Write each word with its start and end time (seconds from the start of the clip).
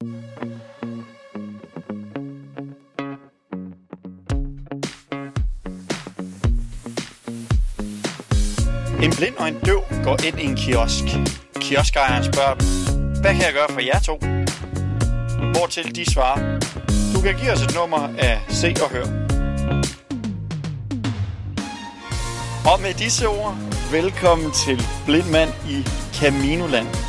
En 0.00 0.08
blind 9.16 9.36
og 9.36 9.48
en 9.48 9.58
døv 9.66 9.82
går 10.04 10.16
ind 10.26 10.40
i 10.40 10.44
en 10.44 10.56
kiosk. 10.56 11.04
Kioskejeren 11.60 12.32
spørger 12.32 12.54
dem, 12.54 12.66
hvad 13.20 13.34
kan 13.34 13.42
jeg 13.42 13.52
gøre 13.52 13.68
for 13.70 13.80
jer 13.80 14.00
to? 14.00 14.16
Hvortil 15.52 15.94
de 15.96 16.10
svarer, 16.12 16.60
du 17.14 17.20
kan 17.20 17.34
give 17.40 17.52
os 17.52 17.62
et 17.62 17.74
nummer 17.74 18.08
af 18.18 18.40
Se 18.48 18.74
og 18.82 18.90
Hør. 18.90 19.04
Og 22.72 22.80
med 22.82 22.94
disse 22.94 23.28
ord, 23.28 23.56
velkommen 23.90 24.50
til 24.52 24.82
Blindmand 25.06 25.50
i 25.68 25.84
Caminoland. 26.14 27.07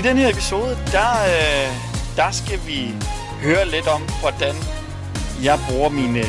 I 0.00 0.02
den 0.02 0.16
her 0.16 0.28
episode, 0.28 0.78
der, 0.92 1.10
øh, 1.10 1.76
der 2.16 2.30
skal 2.30 2.60
vi 2.66 2.94
høre 3.42 3.68
lidt 3.68 3.88
om, 3.88 4.02
hvordan 4.20 4.54
jeg 5.44 5.58
bruger 5.68 5.88
mine 5.88 6.24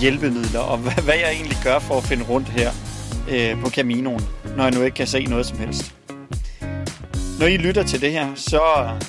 hjælpemidler, 0.00 0.60
og 0.60 0.78
hvad, 0.78 0.92
hvad 0.92 1.14
jeg 1.14 1.32
egentlig 1.32 1.58
gør 1.64 1.78
for 1.78 1.96
at 1.96 2.04
finde 2.04 2.24
rundt 2.24 2.48
her 2.48 2.70
øh, 3.30 3.60
på 3.60 3.70
Caminoen, 3.70 4.28
når 4.56 4.64
jeg 4.64 4.72
nu 4.72 4.82
ikke 4.82 4.94
kan 4.94 5.06
se 5.06 5.24
noget 5.24 5.46
som 5.46 5.58
helst. 5.58 5.94
Når 7.40 7.46
I 7.46 7.56
lytter 7.56 7.82
til 7.82 8.00
det 8.00 8.12
her, 8.12 8.26
så 8.34 8.60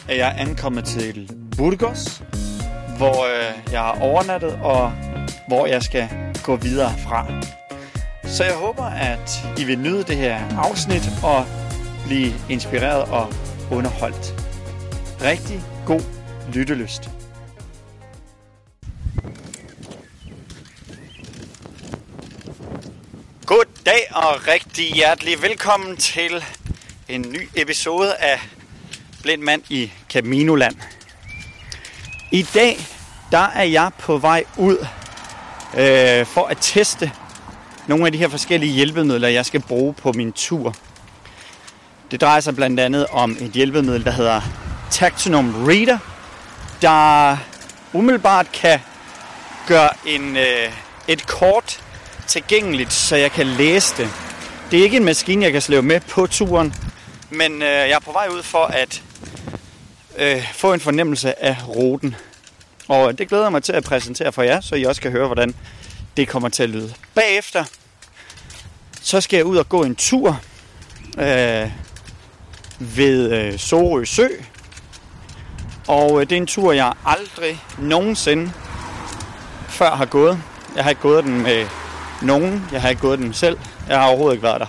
er 0.10 0.16
jeg 0.16 0.36
ankommet 0.38 0.86
til 0.86 1.32
Burgos, 1.58 2.24
hvor 2.98 3.26
øh, 3.26 3.72
jeg 3.72 3.80
har 3.80 3.98
overnattet, 4.02 4.60
og 4.64 4.92
hvor 5.48 5.66
jeg 5.66 5.84
skal 5.84 6.10
gå 6.44 6.56
videre 6.56 6.94
fra. 7.08 7.26
Så 8.24 8.44
jeg 8.44 8.54
håber, 8.54 8.86
at 8.86 9.48
I 9.58 9.64
vil 9.64 9.80
nyde 9.80 10.04
det 10.04 10.18
her 10.18 10.40
afsnit 10.58 11.10
og 11.24 11.46
blive 12.08 12.34
inspireret 12.50 13.04
og 13.04 13.34
underholdt. 13.72 14.34
Rigtig 15.22 15.62
god 15.86 16.02
lyttelyst. 16.54 17.10
God 23.46 23.66
dag 23.86 24.08
og 24.12 24.48
rigtig 24.48 24.94
hjertelig 24.94 25.42
velkommen 25.42 25.98
til 25.98 26.44
en 27.10 27.22
ny 27.22 27.50
episode 27.56 28.16
af 28.16 28.40
Blind 29.22 29.42
Mand 29.42 29.62
i 29.70 29.92
Caminoland. 30.10 30.76
I 32.32 32.42
dag, 32.54 32.78
der 33.32 33.48
er 33.56 33.64
jeg 33.64 33.92
på 34.00 34.18
vej 34.18 34.44
ud 34.58 34.78
øh, 35.78 36.26
for 36.26 36.46
at 36.46 36.58
teste 36.62 37.12
nogle 37.88 38.06
af 38.06 38.12
de 38.12 38.18
her 38.18 38.28
forskellige 38.28 38.72
hjælpemidler, 38.72 39.28
jeg 39.28 39.46
skal 39.46 39.62
bruge 39.62 39.94
på 39.94 40.12
min 40.12 40.32
tur. 40.32 40.76
Det 42.12 42.22
drejer 42.22 42.40
sig 42.40 42.56
blandt 42.56 42.80
andet 42.80 43.08
om 43.08 43.38
et 43.40 43.52
hjælpemiddel, 43.52 44.06
der 44.06 44.12
hedder 44.12 44.42
Tactinum 44.92 45.66
Reader, 45.68 45.98
der 46.82 47.38
umiddelbart 47.94 48.52
kan 48.52 48.80
gøre 49.68 49.90
en, 50.06 50.38
øh, 50.38 50.72
et 51.08 51.28
kort 51.28 51.84
tilgængeligt, 52.28 52.94
så 52.94 53.16
jeg 53.16 53.32
kan 53.32 53.48
læse 53.48 53.98
det. 53.98 54.10
Det 54.72 54.80
er 54.80 54.84
ikke 54.84 54.98
en 54.98 55.06
maskine, 55.06 55.44
jeg 55.44 55.52
kan 55.52 55.62
slæve 55.62 55.82
med 55.82 56.00
på 56.00 56.28
turen, 56.28 56.74
men 57.30 57.62
øh, 57.62 57.68
jeg 57.68 57.92
er 57.92 58.00
på 58.00 58.12
vej 58.12 58.28
ud 58.28 58.44
for 58.44 58.66
at 58.66 59.02
øh, 60.18 60.54
få 60.54 60.74
en 60.74 60.80
fornemmelse 60.80 61.44
af 61.44 61.58
ruten. 61.68 62.16
Og 62.88 63.18
det 63.18 63.30
glæder 63.30 63.44
jeg 63.44 63.52
mig 63.52 63.64
til 63.64 63.74
at 63.74 63.84
præsentere 63.84 64.32
for 64.32 64.44
jer, 64.44 64.62
så 64.62 64.76
I 64.76 64.84
også 64.84 65.02
kan 65.02 65.12
høre, 65.12 65.26
hvordan 65.26 65.56
det 66.18 66.28
kommer 66.28 66.50
til 66.50 66.64
at 66.64 66.70
lyde. 66.70 66.94
Bagefter, 67.16 67.64
så 69.02 69.22
skal 69.22 69.38
jeg 69.38 69.46
ud 69.46 69.58
og 69.58 69.70
gå 69.70 69.84
en 69.84 69.96
tur 69.96 70.40
øh, 71.18 71.70
ved 72.80 73.32
øh, 73.32 73.60
Sorø 73.60 74.06
Sø. 74.06 74.28
Og 75.88 76.22
øh, 76.22 76.30
det 76.30 76.32
er 76.32 76.38
en 76.38 76.48
tur, 76.48 76.74
jeg 76.74 76.94
aldrig 77.06 77.62
nogensinde 77.78 78.52
før 79.70 79.96
har 79.96 80.06
gået. 80.06 80.40
Jeg 80.76 80.84
har 80.84 80.90
ikke 80.90 81.02
gået 81.02 81.24
den 81.24 81.42
med 81.42 81.68
nogen. 82.22 82.66
Jeg 82.72 82.82
har 82.82 82.90
ikke 82.90 83.02
gået 83.02 83.20
den 83.20 83.34
selv. 83.34 83.58
Jeg 83.88 84.00
har 84.00 84.08
overhovedet 84.08 84.36
ikke 84.36 84.44
været 84.44 84.62
der. 84.62 84.68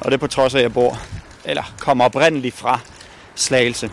Og 0.00 0.10
det 0.10 0.12
er 0.12 0.18
på 0.18 0.26
trods 0.26 0.54
af, 0.54 0.58
at 0.58 0.62
jeg 0.62 0.72
bor, 0.72 0.98
eller 1.44 1.74
kommer 1.78 2.04
oprindeligt 2.04 2.54
fra 2.54 2.80
Slagelse. 3.34 3.90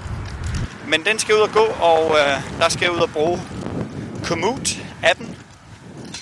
Men 0.88 1.06
den 1.06 1.20
skal 1.20 1.36
ud 1.36 1.40
og 1.40 1.52
gå, 1.52 1.66
og 1.66 2.16
øh, 2.20 2.60
der 2.60 2.70
skal 2.70 2.86
jeg 2.86 2.92
ud 2.92 3.00
og 3.00 3.10
bruge 3.10 3.42
Commute-appen. 4.24 5.36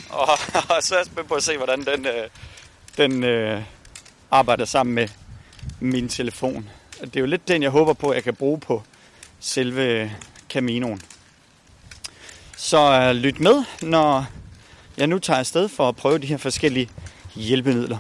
Og, 0.10 0.30
og 0.70 0.84
så 0.84 0.96
er 0.96 1.00
jeg 1.00 1.06
spændt 1.06 1.30
på 1.30 1.36
at 1.36 1.44
se, 1.44 1.58
hvordan 1.58 1.86
den, 1.86 2.06
øh, 2.06 2.30
den 2.98 3.24
øh, 3.24 3.62
arbejder 4.32 4.66
sammen 4.66 4.96
med 4.96 5.08
min 5.80 6.10
telefon. 6.10 6.70
Det 7.02 7.16
er 7.16 7.20
jo 7.20 7.26
lidt 7.26 7.48
den, 7.48 7.64
jeg 7.64 7.72
håber 7.72 7.94
på, 7.94 8.10
at 8.10 8.16
jeg 8.16 8.24
kan 8.24 8.36
bruge 8.36 8.60
på 8.60 8.84
selve 9.40 10.12
Caminoen. 10.50 11.02
Så 12.58 13.02
øh, 13.02 13.16
lyt 13.16 13.40
med, 13.40 13.64
når 13.82 14.26
jeg 14.98 15.08
nu 15.08 15.20
tager 15.20 15.40
afsted 15.40 15.70
for 15.70 15.90
at 15.90 15.96
prøve 15.96 16.18
de 16.18 16.28
her 16.28 16.38
forskellige 16.38 16.90
hjælpemidler. 17.36 17.98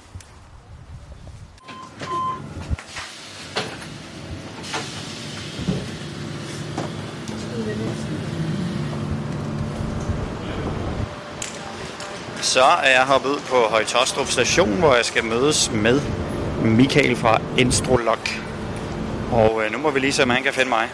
Så 12.41 12.63
er 12.63 12.89
jeg 12.89 13.05
hoppet 13.05 13.29
ud 13.29 13.39
på 13.39 13.55
Højtostrup 13.55 14.27
station, 14.27 14.79
hvor 14.79 14.95
jeg 14.95 15.05
skal 15.05 15.23
mødes 15.23 15.71
med 15.71 16.01
Michael 16.63 17.15
fra 17.15 17.41
Instrolog. 17.57 18.48
Og 19.31 19.65
øh, 19.65 19.71
nu 19.71 19.77
må 19.77 19.91
vi 19.91 19.99
lige 19.99 20.13
se, 20.13 20.23
om 20.23 20.29
han 20.29 20.43
kan 20.43 20.53
finde 20.53 20.69
mig. 20.69 20.89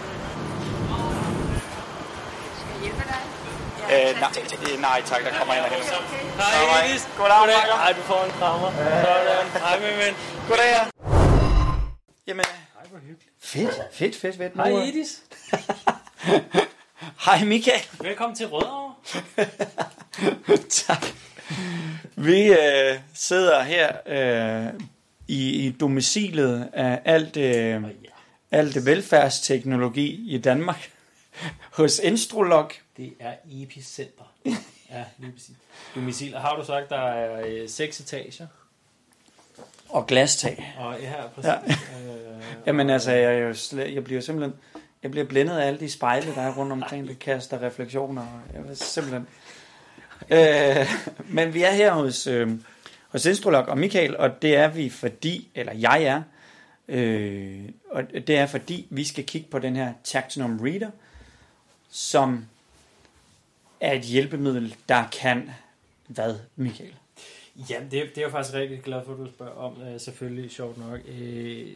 Øh, 3.91 4.19
nej, 4.19 4.31
øh, 4.73 4.81
nej 4.81 5.01
tak, 5.05 5.23
der 5.23 5.37
kommer 5.37 5.53
en 5.53 5.59
af 5.63 5.69
hende. 5.69 5.85
Hej, 6.37 6.85
Elis. 6.85 7.07
Goddag, 7.17 7.37
Michael. 7.45 7.71
Hej, 7.73 7.91
du 7.93 8.01
får 8.01 8.23
en 8.25 8.31
krammer. 8.31 8.71
Sådan. 8.71 9.61
Hej, 9.61 9.79
min 9.79 9.97
ven. 10.05 10.15
Goddag. 10.49 10.91
Jamen, 12.27 12.45
Hej, 12.45 12.83
hvor 12.89 12.99
hyggeligt. 12.99 13.31
fedt, 13.43 13.93
fedt, 13.93 14.15
fedt, 14.15 14.37
fedt. 14.37 14.53
Hej, 14.55 14.71
øh, 14.71 14.87
Edis. 14.87 15.21
Hej 17.25 17.43
Michael. 17.43 17.81
Velkommen 18.01 18.35
til 18.35 18.47
Rødovre. 18.47 18.93
tak. 20.87 21.05
Vi 22.15 22.43
øh, 22.43 22.99
sidder 23.13 23.63
her 23.63 23.91
øh, 24.07 24.73
i, 25.27 25.65
i 25.67 25.71
domicilet 25.71 26.69
af 26.73 26.99
alt, 27.05 27.37
øh, 27.37 27.83
alt 28.55 28.85
velfærdsteknologi 28.85 30.35
i 30.35 30.37
Danmark 30.37 30.91
hos 31.79 31.99
Instrolog. 31.99 32.71
Det 32.97 33.13
er 33.19 33.33
epicenter. 33.51 34.33
Ja, 34.91 35.03
lige 35.17 35.31
præcis. 35.31 35.55
Domicil. 35.95 36.37
Har 36.37 36.55
du 36.55 36.65
sagt, 36.65 36.89
der 36.89 36.99
er 36.99 37.45
øh, 37.45 37.69
seks 37.69 37.99
etager? 37.99 38.47
Og 39.89 40.07
glastag. 40.07 40.75
Og 40.77 40.93
her 40.93 41.29
præcis. 41.35 41.47
Ja. 41.47 41.51
Ja. 41.51 42.35
Øh, 42.35 42.43
Jamen 42.65 42.89
altså, 42.89 43.11
jeg, 43.11 43.35
er 43.35 43.37
jo 43.37 43.53
slet, 43.53 43.93
jeg 43.93 44.03
bliver 44.03 44.21
simpelthen 44.21 44.53
jeg 45.03 45.11
bliver 45.11 45.25
blændet 45.25 45.57
af 45.57 45.67
alle 45.67 45.79
de 45.79 45.89
spejle, 45.89 46.35
der 46.35 46.41
er 46.41 46.55
rundt 46.55 46.71
omkring, 46.71 47.07
der 47.07 47.13
kaster 47.13 47.61
refleksioner. 47.61 48.21
og 48.21 48.55
Jeg 48.55 48.67
vil 48.67 48.77
simpelthen... 48.77 49.27
Øh, 50.29 50.87
men 51.25 51.53
vi 51.53 51.63
er 51.63 51.71
her 51.71 51.93
hos, 51.93 52.27
øh, 52.27 52.49
hos 53.07 53.25
Instrolog 53.25 53.65
og 53.65 53.77
Michael, 53.77 54.17
og 54.17 54.41
det 54.41 54.55
er 54.55 54.67
vi 54.67 54.89
fordi, 54.89 55.49
eller 55.55 55.73
jeg 55.73 56.03
er, 56.03 56.21
øh, 56.87 57.63
og 57.89 58.03
det 58.13 58.29
er 58.37 58.45
fordi, 58.45 58.87
vi 58.89 59.03
skal 59.03 59.23
kigge 59.25 59.47
på 59.51 59.59
den 59.59 59.75
her 59.75 59.93
Tactinum 60.03 60.59
Reader, 60.59 60.91
som 61.89 62.45
er 63.81 63.93
et 63.93 64.01
hjælpemiddel, 64.01 64.75
der 64.89 65.03
kan 65.21 65.49
hvad, 66.07 66.35
Michael? 66.55 66.93
Ja, 67.69 67.75
det, 67.91 67.99
er- 67.99 68.05
det 68.07 68.17
er 68.17 68.21
jeg 68.21 68.31
faktisk 68.31 68.55
rigtig 68.55 68.81
glad 68.81 69.01
for, 69.05 69.11
at 69.13 69.17
du 69.19 69.27
spørger 69.35 69.53
om. 69.53 69.81
Øh, 69.81 69.99
selvfølgelig, 69.99 70.51
sjovt 70.51 70.77
nok. 70.77 70.99
Øh, 71.07 71.67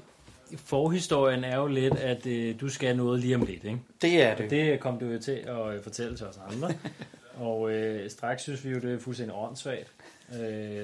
forhistorien 0.56 1.44
er 1.44 1.56
jo 1.58 1.68
lidt, 1.68 1.96
at 1.96 2.26
øh, 2.26 2.60
du 2.62 2.70
skal 2.70 2.98
noget 2.98 3.20
lige 3.20 3.36
om 3.36 3.42
lidt, 3.42 3.64
ikke? 3.64 3.80
Det 4.02 4.22
er 4.24 4.36
det. 4.36 4.50
Det 4.50 4.80
kom 4.80 5.00
du 5.00 5.06
jo 5.06 5.20
til 5.20 5.32
at 5.32 5.74
øh, 5.76 5.84
fortælle 5.84 6.18
til 6.18 6.26
os 6.26 6.40
andre. 6.52 6.74
og 7.48 7.72
øh, 7.72 8.10
straks 8.10 8.42
synes 8.44 8.66
vi 8.66 8.70
jo, 8.70 8.80
det 8.80 8.94
er 8.94 9.00
fuldstændig 9.00 9.36
åndssvagt. 9.36 9.92
Øh, 10.34 10.40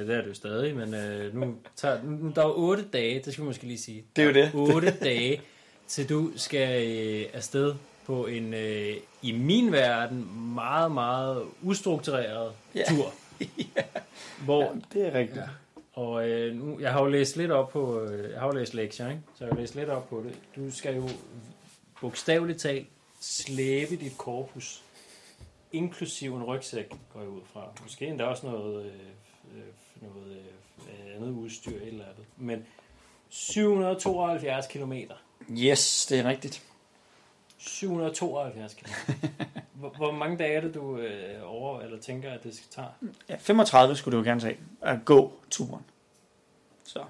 det 0.07 0.09
er 0.15 0.21
det 0.21 0.27
jo 0.29 0.33
stadig, 0.33 0.75
men 0.75 0.93
øh, 0.93 1.35
nu 1.35 1.55
tager, 1.75 2.03
nu, 2.03 2.31
der 2.35 2.41
er 2.41 2.47
jo 2.47 2.53
otte 2.57 2.83
dage, 2.93 3.21
det 3.25 3.33
skal 3.33 3.41
vi 3.43 3.47
måske 3.47 3.63
lige 3.63 3.77
sige. 3.79 4.03
Det 4.15 4.21
er 4.21 4.25
jo 4.27 4.33
det. 4.33 4.51
Otte 4.53 4.91
dage, 5.03 5.41
til 5.87 6.09
du 6.09 6.31
skal 6.35 6.87
øh, 6.87 7.25
afsted 7.33 7.75
på 8.05 8.25
en, 8.25 8.53
øh, 8.53 8.95
i 9.21 9.31
min 9.31 9.71
verden, 9.71 10.29
meget, 10.55 10.91
meget 10.91 11.43
ustruktureret 11.61 12.51
Ja. 12.75 12.83
tur. 12.89 13.13
Hvor, 14.45 14.75
Det 14.93 15.07
er 15.07 15.13
rigtigt. 15.19 15.37
Ja. 15.37 15.47
og 16.01 16.29
øh, 16.29 16.55
nu, 16.55 16.79
jeg 16.79 16.91
har 16.91 17.01
jo 17.01 17.07
læst 17.07 17.37
lidt 17.37 17.51
op 17.51 17.69
på, 17.69 18.01
øh, 18.01 18.31
jeg 18.31 18.39
har 18.39 18.47
jo 18.47 18.53
læst 18.53 18.73
lektier, 18.73 19.09
ikke? 19.09 19.21
så 19.37 19.45
jeg 19.45 19.53
har 19.53 19.59
læst 19.61 19.75
lidt 19.75 19.89
op 19.89 20.09
på 20.09 20.23
det. 20.25 20.35
Du 20.55 20.71
skal 20.71 20.95
jo 20.95 21.09
bogstaveligt 22.01 22.59
talt 22.59 22.87
slæbe 23.21 23.95
dit 23.95 24.17
korpus, 24.17 24.81
inklusiv 25.71 26.35
en 26.35 26.43
rygsæk, 26.43 26.89
går 27.13 27.19
jeg 27.19 27.29
ud 27.29 27.41
fra. 27.53 27.61
Måske 27.83 28.05
endda 28.07 28.23
også 28.23 28.47
noget, 28.47 28.85
øh, 28.85 28.91
øh, 29.55 30.09
noget 30.09 30.37
øh, 30.79 31.15
andet 31.15 31.29
udstyr, 31.29 31.79
eller 31.81 32.05
andet. 32.05 32.25
Men 32.37 32.65
772 33.29 34.67
kilometer. 34.67 35.15
Yes, 35.51 36.05
det 36.05 36.19
er 36.19 36.23
rigtigt. 36.23 36.63
772 37.57 38.73
km. 38.73 39.11
hvor, 39.79 39.89
hvor 39.89 40.11
mange 40.11 40.37
dage 40.37 40.53
er 40.53 40.61
det, 40.61 40.73
du 40.73 40.97
øh, 40.97 41.41
over, 41.43 41.81
eller 41.81 41.99
tænker, 41.99 42.31
at 42.31 42.43
det 42.43 42.55
skal 42.55 42.67
tage? 42.71 42.87
Ja, 43.29 43.35
35 43.35 43.95
skulle 43.95 44.17
du 44.17 44.23
jo 44.23 44.25
gerne 44.25 44.41
tage 44.41 44.57
at 44.81 44.99
gå 45.05 45.33
turen. 45.49 45.83
Så 46.83 47.03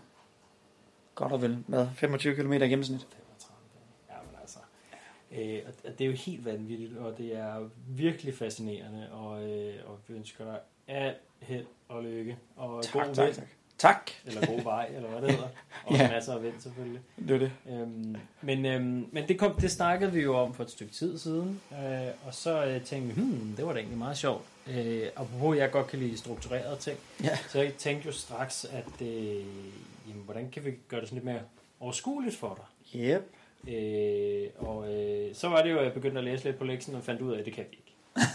godt 1.16 1.32
og 1.32 1.42
vel 1.42 1.64
med 1.68 1.88
25 1.96 2.36
km 2.36 2.54
i 2.54 2.58
gennemsnit. 2.58 3.00
35 3.00 3.56
dage. 3.74 4.18
Ja, 4.18 4.26
men 4.26 4.40
altså. 4.42 4.60
Øh, 5.38 5.60
og 5.86 6.00
det 6.00 6.06
er 6.06 6.10
jo 6.10 6.16
helt 6.16 6.46
vanvittigt, 6.46 6.98
og 6.98 7.18
det 7.18 7.36
er 7.38 7.70
virkelig 7.88 8.34
fascinerende, 8.34 9.08
og, 9.12 9.50
øh, 9.50 9.74
og 9.86 10.00
vi 10.08 10.14
ønsker 10.14 10.46
dig 10.46 10.60
alt 10.88 11.18
held 11.40 11.66
og 11.90 12.04
lykke, 12.04 12.38
og 12.56 12.84
Tak, 12.84 12.94
god 12.94 13.16
tak, 13.16 13.26
vind, 13.26 13.36
tak. 13.36 13.48
Tak. 13.78 14.12
eller 14.26 14.46
god 14.48 14.62
vej, 14.64 14.90
eller 14.96 15.10
hvad 15.10 15.22
det 15.22 15.32
hedder. 15.32 15.48
Og 15.86 15.96
Ja. 15.96 16.12
masser 16.12 16.34
af 16.34 16.44
vind 16.44 16.54
selvfølgelig. 16.60 17.02
Det 17.28 17.32
er 17.32 17.38
det. 17.40 17.52
Øhm, 17.70 18.16
men 18.42 18.66
øhm, 18.66 19.10
men 19.12 19.28
det, 19.28 19.40
kom, 19.40 19.56
det 19.56 19.72
snakkede 19.72 20.12
vi 20.12 20.22
jo 20.22 20.38
om 20.38 20.54
for 20.54 20.64
et 20.64 20.70
stykke 20.72 20.94
tid 20.94 21.18
siden, 21.18 21.62
øh, 21.72 22.08
og 22.28 22.34
så 22.34 22.66
øh, 22.66 22.84
tænkte 22.84 23.16
vi, 23.16 23.22
hmm, 23.22 23.54
det 23.58 23.66
var 23.66 23.74
da 23.74 23.80
egentlig 23.80 23.98
meget 23.98 24.18
sjovt. 24.18 24.44
Øh, 24.68 25.04
apropos, 25.16 25.58
jeg 25.58 25.72
godt 25.72 25.88
kan 25.88 26.00
lide 26.00 26.18
strukturerede 26.18 26.78
ting, 26.80 26.98
Ja. 27.24 27.38
så 27.50 27.62
jeg 27.62 27.74
tænkte 27.74 28.06
jo 28.06 28.12
straks, 28.12 28.66
at 28.66 29.02
øh, 29.08 29.36
jamen, 30.08 30.22
hvordan 30.26 30.50
kan 30.52 30.66
vi 30.66 30.72
gøre 30.88 31.00
det 31.02 31.10
sådan 31.10 31.16
lidt 31.24 31.26
mere 31.26 31.42
overskueligt 31.80 32.36
for 32.36 32.54
dig? 32.94 33.00
Yep. 33.02 33.24
Øh, 33.68 34.48
og 34.58 34.94
øh, 34.94 35.36
så 35.36 35.50
var 35.50 35.62
det 35.62 35.72
jo, 35.72 35.78
at 35.78 35.86
jeg 35.86 35.94
begyndte 35.94 36.18
at 36.18 36.24
læse 36.24 36.44
lidt 36.44 36.58
på 36.58 36.64
lektien 36.64 36.96
og 36.96 37.04
fandt 37.04 37.22
ud 37.22 37.34
af, 37.34 37.40
at 37.40 37.46
det 37.46 37.54
kan 37.54 37.66
vi 37.70 37.76
ikke. 37.78 37.92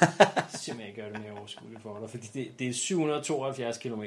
Simpelthen 0.58 0.94
gøre 0.96 1.12
det 1.12 1.20
mere 1.20 1.38
overskueligt 1.38 1.82
for 1.82 1.98
dig, 2.00 2.10
fordi 2.10 2.26
det, 2.34 2.58
det 2.58 2.68
er 2.68 2.72
772 2.72 3.78
km. 3.78 4.02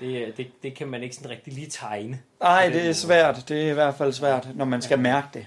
Det, 0.00 0.36
det, 0.36 0.46
det 0.62 0.74
kan 0.74 0.88
man 0.88 1.02
ikke 1.02 1.14
sådan 1.14 1.30
rigtig 1.30 1.52
lige 1.52 1.66
tegne. 1.70 2.20
Nej, 2.40 2.68
det 2.68 2.88
er 2.88 2.92
svært. 2.92 3.44
Det 3.48 3.66
er 3.66 3.70
i 3.70 3.74
hvert 3.74 3.94
fald 3.94 4.12
svært, 4.12 4.48
når 4.54 4.64
man 4.64 4.82
skal 4.82 4.98
mærke 4.98 5.28
det. 5.34 5.46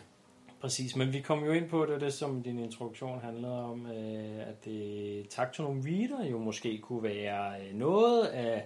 Præcis, 0.61 0.95
men 0.95 1.13
vi 1.13 1.21
kom 1.21 1.43
jo 1.45 1.51
ind 1.51 1.69
på 1.69 1.85
det, 1.85 2.01
det 2.01 2.13
som 2.13 2.43
din 2.43 2.59
introduktion 2.59 3.21
handlede 3.21 3.63
om, 3.63 3.85
øh, 3.85 4.47
at 4.47 4.65
det, 4.65 5.29
taktonom 5.29 5.83
reader 5.85 6.29
jo 6.31 6.37
måske 6.37 6.77
kunne 6.77 7.03
være 7.03 7.53
øh, 7.61 7.75
noget 7.75 8.25
af, 8.25 8.65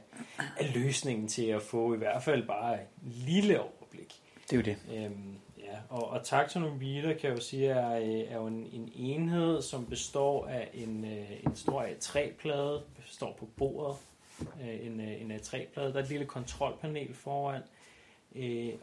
af 0.58 0.74
løsningen 0.76 1.28
til 1.28 1.46
at 1.46 1.62
få 1.62 1.94
i 1.94 1.98
hvert 1.98 2.24
fald 2.24 2.48
bare 2.48 2.74
et 2.74 2.88
lille 3.02 3.60
overblik. 3.60 4.14
Det 4.50 4.54
er 4.54 4.58
jo 4.58 4.64
det. 4.64 4.78
Øhm, 4.96 5.36
ja, 5.36 5.43
og, 5.90 6.10
og 6.10 6.24
taktonom 6.24 6.80
reader 6.82 7.14
kan 7.20 7.30
jeg 7.30 7.38
jo 7.38 7.42
sige 7.42 7.68
er, 7.70 7.98
øh, 8.00 8.32
er 8.32 8.36
jo 8.36 8.48
en, 8.48 8.68
en 8.74 8.92
enhed, 8.96 9.62
som 9.62 9.86
består 9.86 10.48
af 10.48 10.70
en, 10.74 11.06
øh, 11.06 11.32
en 11.46 11.56
stor 11.56 11.84
A3-plade, 11.84 12.82
står 13.06 13.36
på 13.40 13.48
bordet, 13.58 13.98
øh, 14.42 14.86
en, 14.86 15.00
en 15.00 15.32
A3-plade, 15.32 15.94
der 15.94 16.00
er 16.00 16.04
et 16.04 16.10
lille 16.10 16.26
kontrolpanel 16.26 17.14
foran, 17.14 17.62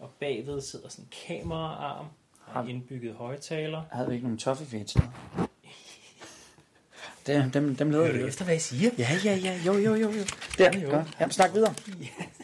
og 0.00 0.10
bagved 0.20 0.60
sidder 0.60 0.88
sådan 0.88 1.04
en 1.04 1.12
kameraarm, 1.26 2.06
har 2.46 2.64
indbygget 2.64 3.14
højtaler. 3.14 3.82
Havde 3.90 4.08
vi 4.08 4.14
ikke 4.14 4.24
nogen 4.26 4.38
toffefedt 4.38 4.94
der? 4.94 5.02
Dem, 7.26 7.50
dem, 7.50 7.76
dem 7.76 7.90
leder 7.90 8.12
vi. 8.12 8.22
efter, 8.22 8.44
hvad 8.44 8.54
jeg 8.54 8.62
siger? 8.62 8.90
Ja, 8.98 9.08
ja, 9.24 9.34
ja. 9.36 9.60
Jo, 9.66 9.72
jo, 9.72 9.94
jo, 9.94 10.10
jo. 10.10 10.22
Der, 10.58 10.78
Jo. 10.80 10.90
godt. 10.90 11.16
Jamen, 11.20 11.32
snak 11.32 11.54
videre. 11.54 11.74
Øhm, 11.88 12.39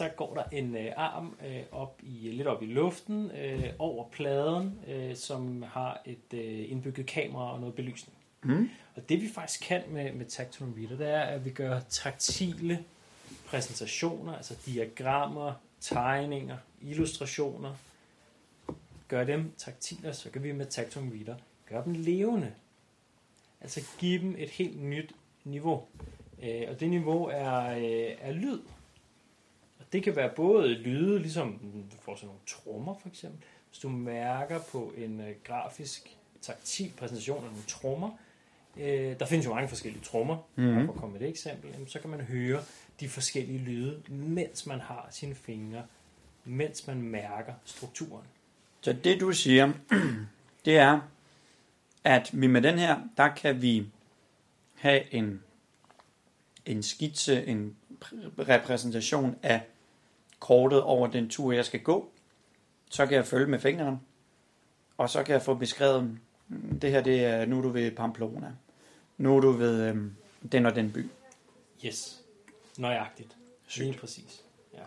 så 0.00 0.08
går 0.08 0.34
der 0.34 0.42
en 0.52 0.76
øh, 0.76 0.92
arm 0.96 1.36
øh, 1.46 1.62
op 1.72 2.00
i, 2.02 2.30
lidt 2.30 2.48
op 2.48 2.62
i 2.62 2.66
luften 2.66 3.30
øh, 3.30 3.72
over 3.78 4.08
pladen, 4.08 4.78
øh, 4.88 5.16
som 5.16 5.62
har 5.62 6.02
et 6.04 6.34
øh, 6.34 6.70
indbygget 6.70 7.06
kamera 7.06 7.52
og 7.52 7.60
noget 7.60 7.74
belysning. 7.74 8.16
Mm. 8.42 8.70
Og 8.94 9.08
det 9.08 9.22
vi 9.22 9.28
faktisk 9.34 9.62
kan 9.62 9.82
med, 9.88 10.12
med 10.12 10.26
Reader, 10.76 10.96
det 10.96 11.08
er, 11.08 11.20
at 11.20 11.44
vi 11.44 11.50
gør 11.50 11.80
taktile 11.80 12.84
præsentationer, 13.46 14.36
altså 14.36 14.54
diagrammer, 14.66 15.52
tegninger, 15.80 16.56
illustrationer, 16.82 17.74
gør 19.08 19.24
dem 19.24 19.52
taktile, 19.56 20.14
så 20.14 20.30
kan 20.30 20.42
vi 20.42 20.52
med 20.52 20.66
Reader 20.96 21.36
gøre 21.68 21.84
dem 21.84 21.92
levende. 21.92 22.52
Altså 23.60 23.80
give 23.98 24.22
dem 24.22 24.34
et 24.38 24.50
helt 24.50 24.82
nyt 24.82 25.12
niveau. 25.44 25.82
Øh, 26.42 26.62
og 26.68 26.80
det 26.80 26.90
niveau 26.90 27.26
er, 27.26 27.76
øh, 27.76 28.16
er 28.20 28.32
lyd. 28.32 28.58
Det 29.92 30.02
kan 30.02 30.16
være 30.16 30.30
både 30.36 30.68
lyde, 30.68 31.18
ligesom 31.18 31.58
du 31.92 31.96
får 32.02 32.14
sådan 32.14 32.26
nogle 32.26 32.40
trommer 32.46 32.94
for 33.02 33.08
eksempel. 33.08 33.38
Hvis 33.70 33.78
du 33.78 33.88
mærker 33.88 34.58
på 34.72 34.92
en 34.96 35.20
øh, 35.20 35.34
grafisk 35.44 36.16
taktil 36.42 36.92
præsentation 36.98 37.36
af 37.44 37.50
nogle 37.50 37.62
trommer, 37.68 38.10
øh, 38.76 39.18
der 39.20 39.26
findes 39.26 39.46
jo 39.46 39.54
mange 39.54 39.68
forskellige 39.68 40.02
trommer, 40.04 40.36
Mhm. 40.56 40.66
mm-hmm. 40.66 40.86
for 40.86 40.92
at 40.92 40.98
komme 41.00 41.12
med 41.12 41.20
et 41.22 41.28
eksempel, 41.28 41.70
jamen, 41.72 41.88
så 41.88 41.98
kan 42.00 42.10
man 42.10 42.20
høre 42.20 42.62
de 43.00 43.08
forskellige 43.08 43.58
lyde, 43.58 44.02
mens 44.08 44.66
man 44.66 44.80
har 44.80 45.08
sine 45.10 45.34
fingre, 45.34 45.82
mens 46.44 46.86
man 46.86 47.02
mærker 47.02 47.52
strukturen. 47.64 48.24
Så 48.80 48.92
det 48.92 49.20
du 49.20 49.32
siger, 49.32 49.72
det 50.64 50.76
er, 50.78 51.00
at 52.04 52.30
vi 52.32 52.46
med 52.46 52.62
den 52.62 52.78
her, 52.78 53.00
der 53.16 53.28
kan 53.34 53.62
vi 53.62 53.86
have 54.74 55.14
en, 55.14 55.42
en 56.66 56.82
skitse, 56.82 57.46
en 57.46 57.76
pr- 58.04 58.14
repræsentation 58.48 59.36
af 59.42 59.60
kortet 60.40 60.82
over 60.82 61.06
den 61.06 61.28
tur, 61.28 61.52
jeg 61.52 61.64
skal 61.64 61.80
gå. 61.80 62.10
Så 62.90 63.06
kan 63.06 63.16
jeg 63.16 63.26
følge 63.26 63.46
med 63.46 63.58
fingrene, 63.58 64.00
og 64.96 65.10
så 65.10 65.22
kan 65.22 65.32
jeg 65.32 65.42
få 65.42 65.54
beskrevet, 65.54 66.18
mm, 66.48 66.78
det 66.80 66.90
her 66.90 67.00
det 67.00 67.24
er, 67.24 67.46
nu 67.46 67.58
er 67.58 67.62
du 67.62 67.68
ved 67.68 67.90
Pamplona. 67.90 68.52
Nu 69.18 69.36
er 69.36 69.40
du 69.40 69.50
ved 69.50 69.82
øhm, 69.82 70.14
den 70.52 70.66
og 70.66 70.74
den 70.74 70.92
by. 70.92 71.08
Yes, 71.84 72.22
nøjagtigt. 72.78 73.36
Sygt. 73.66 74.00
Præcis. 74.00 74.44
Ja. 74.74 74.82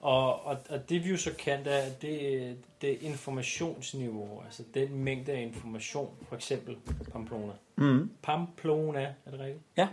Og, 0.00 0.44
og, 0.44 0.58
og 0.68 0.88
det 0.88 1.04
vi 1.04 1.10
jo 1.10 1.16
så 1.16 1.32
kan, 1.38 1.64
det 1.64 1.72
er, 1.72 1.90
det, 2.02 2.56
det 2.80 2.92
er 2.92 2.96
informationsniveau, 3.00 4.42
altså 4.44 4.62
den 4.74 4.94
mængde 4.94 5.32
af 5.32 5.42
information, 5.42 6.16
for 6.28 6.36
eksempel 6.36 6.76
Pamplona. 7.12 7.52
Mm. 7.76 8.10
Pamplona, 8.22 9.14
er 9.26 9.30
det 9.30 9.40
rigtigt? 9.40 9.64
Ja. 9.76 9.88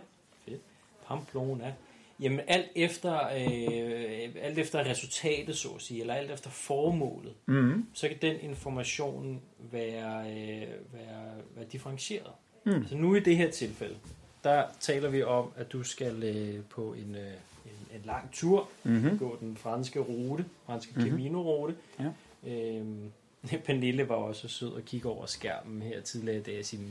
Fedt. 0.45 0.61
Pamplona. 1.07 1.73
Jamen 2.19 2.39
alt 2.47 2.65
efter, 2.75 3.13
øh, 3.13 4.29
alt 4.41 4.59
efter 4.59 4.79
resultatet, 4.89 5.55
så 5.57 5.69
at 5.69 5.81
sige, 5.81 6.01
eller 6.01 6.13
alt 6.13 6.31
efter 6.31 6.49
formålet, 6.49 7.33
Mm. 7.45 7.85
så 7.93 8.07
kan 8.07 8.17
den 8.21 8.39
information 8.41 9.41
være, 9.71 10.31
øh, 10.31 10.67
være, 10.93 11.33
være 11.55 11.65
differentieret. 11.71 12.31
Mm. 12.65 12.87
Så 12.87 12.95
nu 12.95 13.15
i 13.15 13.19
det 13.19 13.37
her 13.37 13.51
tilfælde, 13.51 13.95
der 14.43 14.65
taler 14.79 15.09
vi 15.09 15.23
om, 15.23 15.51
at 15.57 15.71
du 15.73 15.83
skal 15.83 16.23
øh, 16.23 16.59
på 16.69 16.93
en, 16.93 17.15
øh, 17.15 17.27
en, 17.65 17.95
en 17.99 18.01
lang 18.05 18.31
tur, 18.31 18.69
Mm-hmm. 18.83 19.17
gå 19.17 19.37
den 19.39 19.57
franske 19.57 19.99
rute, 19.99 20.45
franske 20.65 20.93
Mhm. 20.95 21.05
Camino-rute. 21.09 21.75
Ja. 21.99 22.09
Øhm, 22.51 23.11
Pernille 23.65 24.09
var 24.09 24.15
også 24.15 24.47
sød 24.47 24.69
og 24.71 24.81
kigge 24.85 25.09
over 25.09 25.25
skærmen 25.25 25.81
her 25.81 26.01
tidligere 26.01 26.37
i 26.39 26.41
dag 26.43 26.59
og 26.59 26.65
sige, 26.65 26.81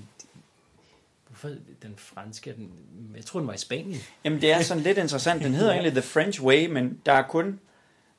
hvorfor 1.40 1.56
den 1.82 1.94
franske, 1.96 2.52
den, 2.56 2.70
jeg 3.16 3.24
tror 3.24 3.40
den 3.40 3.46
var 3.46 3.54
i 3.54 3.58
Spanien. 3.58 4.00
Jamen 4.24 4.40
det 4.40 4.52
er 4.52 4.62
sådan 4.62 4.82
lidt 4.82 4.98
interessant. 4.98 5.44
Den 5.44 5.54
hedder 5.54 5.70
Ja. 5.72 5.78
egentlig 5.78 6.02
The 6.02 6.10
French 6.10 6.42
Way, 6.42 6.66
men 6.66 6.98
der 7.06 7.12
er 7.12 7.22
kun 7.22 7.60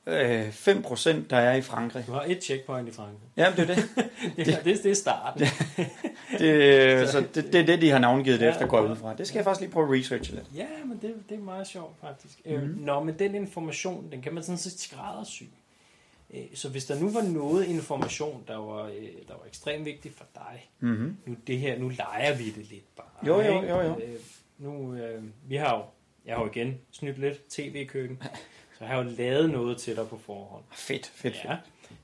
øh, 0.08 0.50
5% 0.50 1.10
der 1.30 1.38
er 1.38 1.56
i 1.56 1.62
Frankrig. 1.62 2.04
Du 2.08 2.12
har 2.12 2.24
et 2.28 2.44
checkpoint 2.44 2.88
i 2.90 2.92
Frankrig. 2.92 3.18
Jamen 3.38 3.58
det 3.58 3.70
er 3.70 3.76
det. 3.76 3.90
Det, 4.38 4.46
det, 4.66 4.84
det 4.84 4.92
er 4.92 4.96
starten. 4.96 5.48
det 6.40 7.10
så 7.10 7.24
det, 7.36 7.54
det 7.54 7.56
er 7.62 7.66
det, 7.66 7.82
de 7.82 7.90
har 7.90 8.00
navngivet 8.00 8.40
det 8.40 8.46
Ja. 8.46 8.52
efter, 8.52 8.68
går 8.68 8.82
ud 8.82 8.96
fra. 8.96 9.16
Det 9.16 9.28
skal 9.28 9.38
jeg 9.38 9.44
faktisk 9.46 9.62
lige 9.62 9.72
prøve 9.72 9.96
at 9.96 10.00
researche 10.02 10.36
lidt. 10.36 10.46
Ja, 10.56 10.66
men 10.86 11.00
det, 11.02 11.14
det 11.30 11.36
er 11.38 11.42
meget 11.42 11.68
sjovt 11.68 11.96
faktisk. 12.02 12.42
Mm. 12.46 12.52
Mhm. 12.52 12.62
Øh, 12.64 12.80
nå, 12.86 13.04
men 13.04 13.20
den 13.20 13.36
information, 13.36 14.12
den 14.12 14.22
kan 14.22 14.34
man 14.34 14.44
sådan 14.44 14.58
set 14.58 14.80
skræddersy. 14.80 15.44
Øh, 15.44 15.48
Så 16.54 16.70
hvis 16.70 16.86
der 16.86 17.00
nu 17.00 17.10
var 17.10 17.22
noget 17.22 17.66
information, 17.66 18.44
der 18.48 18.58
var, 18.58 18.84
øh, 18.86 18.94
der 19.28 19.34
var 19.34 19.46
ekstremt 19.48 19.86
vigtig 19.86 20.12
for 20.18 20.26
dig, 20.36 20.70
Mm-hmm. 20.80 21.18
nu 21.26 21.36
det 21.48 21.60
her, 21.60 21.80
nu 21.80 21.90
leger 21.90 22.36
vi 22.38 22.46
det 22.52 22.66
lidt 22.72 22.96
bare. 22.96 23.08
Jo, 23.28 23.42
jo, 23.42 23.64
jo, 23.64 23.82
jo. 23.82 24.00
Øh, 24.04 24.20
nu, 24.58 24.96
øh, 24.96 25.24
vi 25.48 25.56
har 25.56 25.78
jo, 25.78 25.84
jeg 26.26 26.36
har 26.36 26.44
jo 26.44 26.50
igen 26.52 26.78
snydt 26.92 27.18
lidt 27.20 27.50
tv-køkken, 27.50 28.18
så 28.78 28.78
jeg 28.80 28.88
har 28.88 29.04
jo 29.04 29.10
lavet 29.18 29.50
noget 29.50 29.78
til 29.78 29.96
dig 29.96 30.08
på 30.08 30.18
forhånd. 30.26 30.64
Fedt, 30.72 31.08
fedt, 31.08 31.36
fedt. 31.36 31.60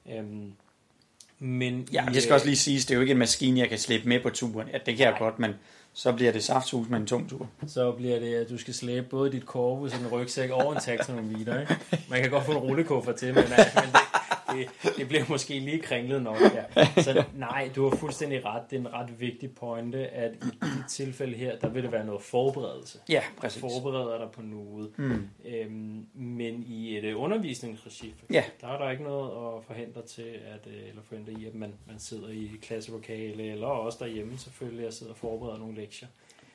Ja. 0.05 0.17
Øhm, 0.19 0.53
men 1.39 1.87
Ja, 1.93 2.09
i, 2.09 2.13
det 2.13 2.23
skal 2.23 2.33
også 2.33 2.45
lige 2.45 2.55
siges, 2.57 2.85
det 2.85 2.93
er 2.93 2.95
jo 2.95 3.01
ikke 3.01 3.11
en 3.11 3.17
maskine, 3.17 3.59
jeg 3.59 3.69
kan 3.69 3.77
slippe 3.77 4.09
med 4.09 4.19
på 4.19 4.29
turen. 4.29 4.67
Ja, 4.67 4.77
det 4.77 4.97
kan 4.97 4.99
jeg 4.99 5.09
Nej. 5.11 5.19
godt, 5.19 5.39
men 5.39 5.51
så 5.99 6.11
bliver 6.11 6.31
det 6.31 6.43
safthus 6.43 6.89
med 6.89 6.99
en 6.99 7.05
tung 7.05 7.29
tur. 7.29 7.47
Så 7.67 7.91
bliver 7.91 8.19
det, 8.19 8.35
at 8.35 8.49
du 8.49 8.57
skal 8.57 8.73
slæbe 8.73 9.07
både 9.09 9.31
dit 9.31 9.45
korpus 9.45 9.93
og 9.93 9.99
en 9.99 10.07
rygsæk 10.07 10.49
over 10.49 10.73
en 10.73 10.81
taxonomiter, 10.81 11.59
ikke? 11.59 11.77
Man 12.09 12.21
kan 12.21 12.31
godt 12.31 12.45
få 12.45 12.51
en 12.51 12.57
rullekuffer 12.57 13.11
til, 13.11 13.33
men, 13.33 13.43
nej, 13.49 13.71
men 13.75 13.83
det, 13.83 13.99
det, 14.53 14.93
det 14.97 15.07
bliver 15.07 15.23
måske 15.29 15.59
lige 15.59 15.79
kringlet 15.79 16.23
nok. 16.23 16.35
Ja. 16.75 16.85
Så 17.01 17.23
nej, 17.35 17.69
du 17.75 17.89
har 17.89 17.95
fuldstændig 17.95 18.45
ret. 18.45 18.61
Det 18.69 18.75
er 18.75 18.79
en 18.79 18.93
ret 18.93 19.19
vigtig 19.19 19.55
pointe, 19.55 20.07
at 20.07 20.31
i 20.35 20.45
dit 20.47 20.89
tilfælde 20.89 21.37
her, 21.37 21.59
der 21.59 21.69
vil 21.69 21.83
det 21.83 21.91
være 21.91 22.05
noget 22.05 22.21
forberedelse. 22.21 22.99
Ja, 23.09 23.21
præcis. 23.37 23.61
Forbereder 23.61 24.17
dig 24.17 24.31
på 24.31 24.41
noget. 24.41 24.91
Mm. 24.97 25.29
Øhm, 25.45 26.05
men 26.13 26.63
i 26.67 26.97
et 26.97 27.03
øh, 27.03 27.21
undervisningsregi, 27.21 28.13
for 28.17 28.25
Ja. 28.33 28.43
der 28.61 28.67
er 28.67 28.77
der 28.77 28.89
ikke 28.91 29.03
noget 29.03 29.57
at 29.57 29.63
forhindre 29.65 30.01
til, 30.01 30.21
at, 30.45 30.67
øh, 30.67 30.89
eller 30.89 31.01
forhindre 31.01 31.33
i, 31.33 31.45
at 31.45 31.55
man, 31.55 31.73
man 31.87 31.99
sidder 31.99 32.29
i 32.29 32.51
klasselokale, 32.61 33.43
eller 33.51 33.67
også 33.67 33.97
derhjemme 34.01 34.37
selvfølgelig, 34.37 34.87
og 34.87 34.93
sidder 34.93 35.13
og 35.13 35.17
forbereder 35.17 35.57
nogle 35.57 35.75
lektier. 35.75 36.07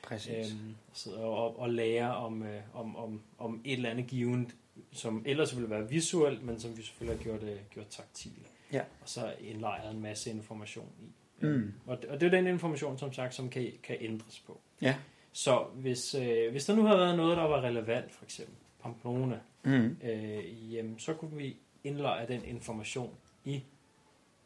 Præcis. 0.03 0.51
Øhm, 0.51 0.75
sidder 0.93 1.19
og, 1.19 1.59
og 1.59 1.69
lærer 1.69 2.09
om, 2.09 2.43
øh, 2.43 2.59
om, 2.73 2.95
om, 2.95 3.21
om 3.37 3.61
et 3.65 3.73
eller 3.73 3.89
andet 3.89 4.07
givet, 4.07 4.47
som 4.95 5.23
ellers 5.25 5.55
ville 5.55 5.69
være 5.69 5.89
visuelt, 5.89 6.43
men 6.43 6.59
som 6.59 6.77
vi 6.77 6.81
selvfølgelig 6.83 7.17
har 7.17 7.23
gjort, 7.23 7.43
øh, 7.43 7.57
gjort 7.73 7.87
taktil. 7.87 8.31
Ja. 8.71 8.79
og 9.01 9.09
så 9.09 9.33
indlejret 9.39 9.91
en 9.91 10.01
masse 10.01 10.29
information 10.31 10.89
i. 11.01 11.45
Mm. 11.45 11.73
Og, 11.85 12.01
det- 12.01 12.09
og 12.09 12.19
det 12.21 12.27
er 12.27 12.31
den 12.31 12.47
information, 12.47 12.97
som 12.97 13.13
sagt, 13.13 13.33
som 13.35 13.49
kan, 13.49 13.71
kan 13.83 13.97
ændres 13.99 14.39
på. 14.47 14.59
Ja. 14.81 14.95
Så 15.31 15.63
hvis, 15.73 16.15
øh, 16.15 16.51
hvis 16.51 16.65
der 16.65 16.75
nu 16.75 16.83
havde 16.85 16.99
været 16.99 17.17
noget, 17.17 17.37
der 17.37 17.43
var 17.43 17.61
relevant, 17.61 18.11
for 18.11 18.25
eksempel 18.25 18.55
Pamplona, 18.83 19.39
Mm. 19.63 19.97
øh, 20.03 20.73
jamen, 20.73 20.99
så 20.99 21.13
kunne 21.13 21.37
vi 21.37 21.57
indlejre 21.83 22.27
den 22.27 22.45
information 22.45 23.13
i 23.45 23.63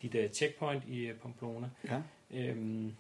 dit 0.02 0.16
uh, 0.16 0.32
checkpoint 0.34 0.84
i 0.88 1.12
uh, 1.12 1.18
Pamplona. 1.18 1.70
Ja. 1.90 2.02
Øhm, 2.32 2.94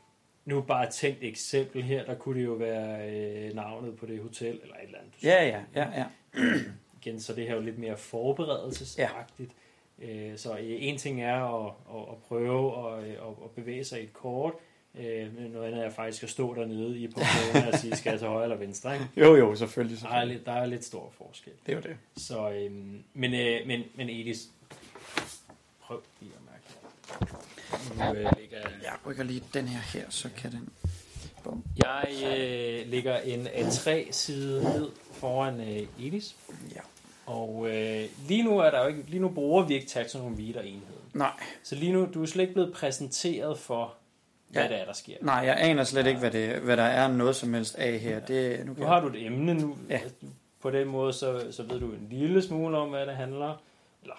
nu 0.45 0.61
bare 0.61 0.87
et 0.87 0.93
tænkt 0.93 1.23
eksempel 1.23 1.83
her, 1.83 2.05
der 2.05 2.15
kunne 2.15 2.39
det 2.39 2.45
jo 2.45 2.53
være 2.53 3.11
øh, 3.11 3.55
navnet 3.55 3.97
på 3.97 4.05
det 4.05 4.21
hotel, 4.21 4.59
eller 4.63 4.75
et 4.75 4.83
eller 4.83 4.97
andet. 4.99 5.23
Ja, 5.23 5.47
ja, 5.47 5.63
ja, 5.75 5.99
ja. 5.99 6.05
igen, 7.01 7.21
så 7.21 7.33
det 7.33 7.43
her 7.43 7.51
er 7.51 7.55
jo 7.55 7.61
lidt 7.61 7.77
mere 7.77 7.97
forberedelsesagtigt. 7.97 9.51
Ja. 10.01 10.37
Så 10.37 10.57
øh, 10.57 10.59
en 10.63 10.97
ting 10.97 11.23
er 11.23 11.65
at, 11.65 11.73
at, 11.95 12.01
at 12.11 12.17
prøve 12.27 12.87
at, 12.87 13.03
at, 13.03 13.33
at 13.43 13.51
bevæge 13.55 13.83
sig 13.83 14.01
i 14.01 14.03
et 14.03 14.13
kort, 14.13 14.53
øh, 14.95 15.35
men 15.37 15.51
noget 15.51 15.67
andet 15.67 15.85
er 15.85 15.89
faktisk 15.89 16.23
at 16.23 16.29
stå 16.29 16.55
dernede 16.55 16.99
i 16.99 17.07
Pamplona 17.07 17.67
og 17.71 17.79
sige, 17.79 17.95
skal 17.95 18.09
jeg 18.09 18.19
til 18.19 18.27
højre 18.27 18.43
eller 18.43 18.57
venstre? 18.57 18.93
Ikke? 18.95 19.07
Jo, 19.17 19.35
jo, 19.35 19.55
selvfølgelig. 19.55 20.01
Der, 20.01 20.07
er 20.07 20.11
selvfølgelig. 20.11 20.45
der 20.45 20.51
er 20.51 20.65
lidt 20.65 20.85
stor 20.85 21.13
forskel. 21.17 21.53
Det 21.65 21.71
er 21.71 21.75
jo 21.75 21.81
det. 21.81 21.97
Så, 22.17 22.51
øhm, 22.51 23.03
men, 23.13 23.33
øh, 23.33 23.67
men, 23.67 23.83
men 23.95 24.09
Edis, 24.09 24.49
prøv 25.81 26.01
lige 26.19 26.31
at 26.35 26.41
mærke 26.51 26.65
her. 27.97 28.13
Nu 28.13 28.19
øh, 28.19 28.37
ligger 28.39 28.57
Jeg 28.83 28.93
rykker 29.05 29.23
lige 29.23 29.43
den 29.53 29.67
her 29.67 29.99
her, 29.99 30.09
så 30.09 30.29
kan 30.37 30.51
den... 30.51 30.69
Jeg 31.77 32.07
øh, 32.37 32.91
lægger 32.91 33.17
en 33.17 33.47
A3-side 33.47 34.63
ned 34.63 34.89
foran 35.13 35.61
øh, 35.61 36.05
Edis. 36.07 36.35
Ja. 36.75 36.79
Og 37.25 37.67
øh, 37.69 38.05
lige 38.27 38.43
nu 38.43 38.59
er 38.59 38.69
der 38.71 38.81
jo 38.81 38.87
ikke, 38.87 39.03
lige 39.07 39.19
nu 39.21 39.29
bruger 39.29 39.63
vi 39.63 39.73
ikke 39.73 39.87
taxonometer-enheden. 39.87 40.83
Nej, 41.13 41.31
Så 41.63 41.75
lige 41.75 41.91
nu, 41.93 42.07
du 42.13 42.21
er 42.21 42.25
slet 42.25 42.41
ikke 42.43 42.53
blevet 42.53 42.73
præsenteret 42.73 43.59
for, 43.59 43.93
hvad 44.47 44.61
Ja. 44.63 44.67
det 44.69 44.81
er, 44.81 44.85
der 44.85 44.93
sker. 44.93 45.15
nej, 45.21 45.35
jeg 45.35 45.55
aner 45.59 45.83
slet 45.83 46.07
ikke, 46.07 46.19
hvad, 46.19 46.31
det, 46.31 46.55
hvad 46.55 46.77
der 46.77 46.83
er 46.83 47.07
noget 47.07 47.35
som 47.35 47.53
helst 47.53 47.75
af 47.75 47.99
her. 47.99 48.19
Det, 48.19 48.65
nu 48.65 48.73
kan 48.73 48.83
Nu 48.83 48.87
har 48.87 48.99
du 48.99 49.07
et 49.07 49.25
emne 49.25 49.53
nu. 49.53 49.77
Ja. 49.89 49.99
På 50.61 50.69
den 50.71 50.87
måde, 50.87 51.13
så, 51.13 51.47
så 51.51 51.63
ved 51.63 51.79
du 51.79 51.85
en 51.85 52.07
lille 52.11 52.41
smule 52.41 52.77
om, 52.77 52.89
hvad 52.89 53.05
det 53.05 53.15
handler 53.15 53.61
Eller, 54.01 54.15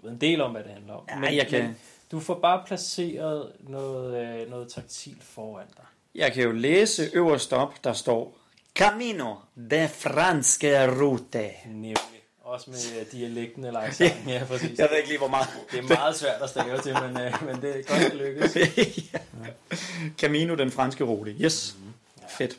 du 0.00 0.06
ved 0.06 0.12
en 0.12 0.20
del 0.20 0.40
om, 0.40 0.50
hvad 0.50 0.62
det 0.62 0.70
handler 0.72 0.94
om. 0.94 1.08
Ja, 1.24 1.34
jeg 1.36 1.46
kan- 1.46 1.62
men 1.64 1.76
du 2.10 2.20
får 2.20 2.34
bare 2.34 2.62
placeret 2.66 3.52
noget, 3.60 4.40
øh, 4.42 4.50
noget 4.50 4.68
taktilt 4.68 5.22
foran 5.22 5.66
dig. 5.76 5.84
Jeg 6.14 6.32
kan 6.32 6.42
jo 6.42 6.52
læse 6.52 7.10
øverst 7.12 7.52
op, 7.52 7.84
der 7.84 7.92
står 7.92 8.38
Camino 8.74 9.34
de 9.70 9.88
franske 9.88 11.00
rute. 11.00 11.50
Nemlig. 11.66 11.96
Også 12.42 12.70
med 12.70 13.00
øh, 13.00 13.06
dialekten 13.12 13.64
eller 13.64 13.80
accenten. 13.88 14.28
Ja, 14.28 14.44
præcis. 14.48 14.78
Jeg 14.78 14.88
ved 14.90 14.96
ikke 14.96 15.08
lige, 15.08 15.18
hvor 15.18 15.28
meget. 15.28 15.46
Det 15.70 15.78
er 15.78 15.82
meget 15.82 16.16
svært 16.16 16.42
at 16.42 16.50
stave 16.50 16.78
til, 16.82 16.94
men, 17.02 17.20
øh, 17.20 17.46
men 17.46 17.62
det 17.62 17.78
er 17.78 17.82
godt, 17.82 18.14
lykkes. 18.14 18.56
ja. 19.12 19.18
Camino, 20.18 20.54
den 20.54 20.70
franske 20.70 21.04
rute. 21.04 21.30
Yes. 21.40 21.76
Fedt. 22.38 22.58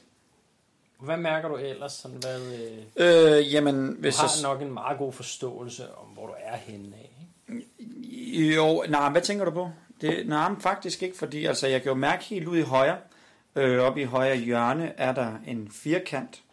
Hvad 0.99 1.17
mærker 1.17 1.47
du 1.47 1.55
ellers? 1.55 1.91
Sådan, 1.91 2.17
hvad, 2.17 2.41
øh, 2.41 3.37
Øh, 3.37 3.53
jamen, 3.53 3.87
du 3.87 3.95
hvis 3.99 4.17
har 4.17 4.31
jeg... 4.35 4.43
nok 4.43 4.61
en 4.61 4.73
meget 4.73 4.97
god 4.97 5.13
forståelse 5.13 5.83
om, 5.95 6.07
hvor 6.07 6.27
du 6.27 6.33
er 6.39 6.55
henne 6.57 6.95
af. 6.95 7.11
Ikke? 7.49 8.55
Jo, 8.55 8.83
nej, 8.89 9.09
hvad 9.09 9.21
tænker 9.21 9.45
du 9.45 9.51
på? 9.51 9.69
Det, 10.01 10.27
nej, 10.27 10.51
faktisk 10.59 11.03
ikke, 11.03 11.17
fordi 11.17 11.45
altså, 11.45 11.67
jeg 11.67 11.81
kan 11.81 11.89
jo 11.89 11.95
mærke 11.95 12.23
helt 12.23 12.47
ud 12.47 12.57
i 12.57 12.61
højre, 12.61 12.97
øh, 13.55 13.79
oppe 13.79 14.01
i 14.01 14.03
højre 14.03 14.37
hjørne, 14.37 14.93
er 14.97 15.13
der 15.13 15.37
en 15.47 15.71
firkant. 15.71 16.43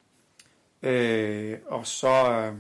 Øh, 0.82 1.58
og 1.66 1.86
så, 1.86 2.32
øh, 2.32 2.54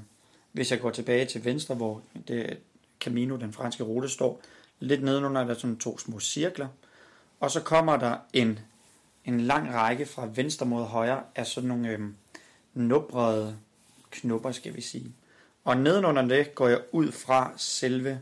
hvis 0.52 0.70
jeg 0.70 0.80
går 0.80 0.90
tilbage 0.90 1.26
til 1.26 1.44
venstre, 1.44 1.74
hvor 1.74 2.02
det 2.28 2.58
Camino, 3.00 3.36
den 3.36 3.52
franske 3.52 3.84
rute, 3.84 4.08
står, 4.08 4.40
lidt 4.80 5.02
nedenunder 5.02 5.40
er 5.40 5.46
der 5.46 5.54
sådan 5.54 5.78
to 5.78 5.98
små 5.98 6.20
cirkler. 6.20 6.68
Og 7.40 7.50
så 7.50 7.60
kommer 7.60 7.96
der 7.96 8.16
en, 8.32 8.58
en 9.24 9.40
lang 9.40 9.74
række 9.74 10.06
fra 10.06 10.28
venstre 10.34 10.66
mod 10.66 10.84
højre 10.84 11.22
af 11.34 11.46
sådan 11.46 11.68
nogle 11.68 11.88
øh, 11.88 12.00
nubrede 12.74 13.56
knupper, 14.10 14.52
skal 14.52 14.76
vi 14.76 14.80
sige. 14.80 15.12
Og 15.64 15.76
nedenunder 15.76 16.22
det 16.22 16.54
går 16.54 16.68
jeg 16.68 16.80
ud 16.92 17.12
fra 17.12 17.52
selve 17.56 18.20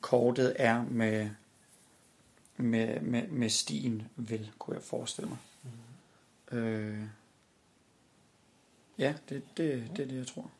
kortet 0.00 0.56
er 0.56 0.84
med, 0.90 1.30
med, 2.56 3.00
med, 3.00 3.28
med 3.28 3.50
stien, 3.50 4.08
vel, 4.16 4.50
kunne 4.58 4.76
jeg 4.76 4.82
forestille 4.82 5.28
mig. 5.28 5.38
Mm. 6.50 6.58
Øh, 6.58 7.08
ja, 8.98 9.14
det, 9.28 9.42
det, 9.56 9.90
det 9.96 10.02
er 10.02 10.08
det, 10.08 10.16
jeg 10.16 10.26
tror. 10.26 10.50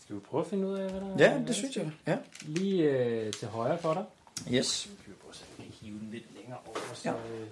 Skal 0.00 0.16
vi 0.16 0.20
prøve 0.20 0.44
at 0.44 0.50
finde 0.50 0.66
ud 0.66 0.74
af, 0.74 0.90
hvad 0.90 1.00
der 1.00 1.08
Ja, 1.18 1.38
der 1.38 1.46
det 1.46 1.54
synes 1.54 1.76
jeg. 1.76 1.92
Ja. 2.06 2.18
Lige 2.42 2.90
øh, 2.90 3.32
til 3.32 3.48
højre 3.48 3.78
for 3.78 3.94
dig. 3.94 4.04
Yes. 4.52 4.88
Vi 5.06 5.12
prøve 5.22 5.30
at 5.30 5.44
kan 5.56 5.72
hive 5.80 5.98
den 5.98 6.08
lidt 6.10 6.34
længere 6.34 6.58
over, 6.66 6.76
så... 6.94 7.08
Ja. 7.08 7.14
Øh, 7.14 7.48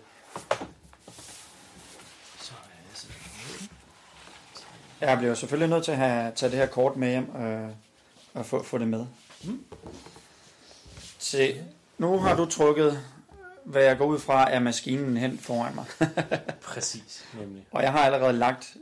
så, 2.39 2.53
øh, 2.53 2.95
så 2.95 3.07
Jeg 5.01 5.17
bliver 5.19 5.29
jo 5.29 5.35
selvfølgelig 5.35 5.71
nødt 5.71 5.85
til 5.85 5.93
at 5.93 5.99
have, 5.99 6.33
tage 6.35 6.51
det 6.51 6.59
her 6.59 6.67
kort 6.67 6.97
med 6.97 7.09
hjem 7.09 7.37
øh, 7.37 7.71
og 8.35 8.47
få, 8.47 8.63
få 8.63 8.79
det 8.79 8.89
med. 8.89 9.07
Mm. 9.45 9.65
Se, 11.19 11.65
nu 12.01 12.19
har 12.19 12.37
du 12.37 12.45
trykket, 12.47 12.99
hvad 13.65 13.83
jeg 13.83 13.99
går 13.99 14.05
ud 14.07 14.19
fra, 14.19 14.51
er 14.51 14.61
maskinen 14.61 15.17
hen 15.17 15.39
foran 15.39 15.75
mig. 15.75 15.85
Præcis, 16.63 17.25
nemlig. 17.41 17.67
Og 17.71 17.83
jeg 17.83 17.93
har 17.93 17.99
allerede 17.99 18.33
lagt 18.33 18.77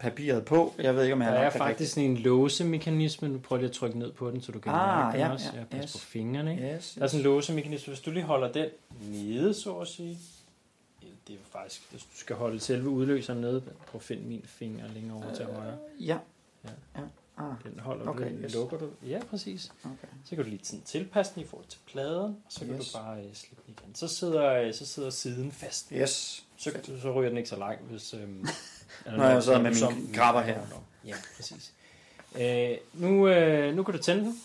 papiret 0.00 0.44
på. 0.44 0.74
Jeg 0.78 0.94
ved 0.96 1.02
ikke, 1.02 1.14
om 1.14 1.22
jeg 1.22 1.26
Der 1.26 1.32
har 1.32 1.38
er 1.38 1.44
lagt 1.44 1.52
det 1.54 1.62
faktisk 1.62 1.94
sådan 1.94 2.10
en 2.10 2.16
låsemekanisme. 2.16 3.28
Nu 3.28 3.38
prøver 3.38 3.58
jeg 3.58 3.62
lige 3.62 3.70
at 3.70 3.76
trykke 3.76 3.98
ned 3.98 4.12
på 4.12 4.30
den, 4.30 4.40
så 4.40 4.52
du 4.52 4.58
kan 4.58 4.72
Ah, 4.72 5.04
mærke 5.04 5.12
den 5.18 5.26
ja, 5.26 5.32
også. 5.32 5.46
ja, 5.54 5.58
Ja, 5.58 5.64
pas 5.64 5.84
yes. 5.84 5.92
på 5.92 5.98
fingrene, 5.98 6.50
ikke? 6.50 6.62
rigtigt. 6.62 6.82
Yes, 6.84 6.94
Der 6.94 7.02
er 7.02 7.06
sådan 7.06 7.20
en 7.20 7.24
låsemekanisme. 7.24 7.90
Hvis 7.90 8.00
du 8.00 8.10
lige 8.10 8.24
holder 8.24 8.52
den 8.52 8.68
nede, 9.00 9.54
så 9.54 9.74
at 9.74 9.88
sige. 9.88 10.18
Det 11.00 11.32
er 11.32 11.36
jo 11.36 11.60
faktisk, 11.60 11.90
hvis 11.90 12.02
du 12.02 12.16
skal 12.16 12.36
holde 12.36 12.60
selve 12.60 12.88
udløseren 12.88 13.40
nede. 13.40 13.60
Prøv 13.60 13.98
at 13.98 14.02
finde 14.02 14.22
min 14.28 14.44
finger 14.46 14.84
længere 14.94 15.16
over 15.16 15.34
til 15.34 15.44
højre. 15.44 15.76
Ja. 16.00 16.16
Ja. 16.64 16.70
ja. 16.96 17.00
Ah, 17.38 17.44
Den 17.64 17.80
holder 17.80 18.08
Okay, 18.08 18.30
du, 18.38 18.42
yes. 18.44 18.54
lukker 18.54 18.78
du. 18.78 18.88
Ja, 19.06 19.20
præcis. 19.30 19.72
okay. 19.84 20.08
Så 20.24 20.36
kan 20.36 20.44
du 20.44 20.50
lige 20.50 20.60
sådan 20.64 20.82
tilpasse 20.84 21.34
den 21.34 21.42
i 21.42 21.46
forhold 21.46 21.66
til 21.68 21.78
pladen, 21.86 22.24
og 22.24 22.36
så 22.48 22.60
kan 22.60 22.74
Yes. 22.74 22.92
du 22.92 22.98
bare 22.98 23.18
øh, 23.24 23.34
slippe 23.34 23.62
den 23.66 23.74
igen. 23.82 23.94
Så 23.94 24.08
sidder, 24.08 24.52
øh, 24.52 24.74
så 24.74 24.86
sidder 24.86 25.10
siden 25.10 25.52
fast. 25.52 25.88
Yes. 25.92 26.44
Så, 26.56 26.70
så 27.02 27.12
ryger 27.12 27.28
den 27.28 27.36
ikke 27.38 27.48
så 27.48 27.56
langt, 27.58 27.82
hvis... 27.90 28.12
Eller 28.14 29.18
Når 29.18 29.24
jeg 29.24 29.42
sidder 29.42 29.62
med 29.62 29.74
du 29.80 29.90
mine 29.90 30.06
så- 30.14 30.18
grabber 30.20 30.40
her. 30.42 30.60
Ja, 31.04 31.14
præcis. 31.36 31.72
Øh, 32.40 32.76
nu, 32.94 33.28
øh, 33.28 33.74
nu 33.76 33.82
kan 33.82 33.94
du 33.94 34.02
tænde 34.02 34.24
den. 34.24 34.40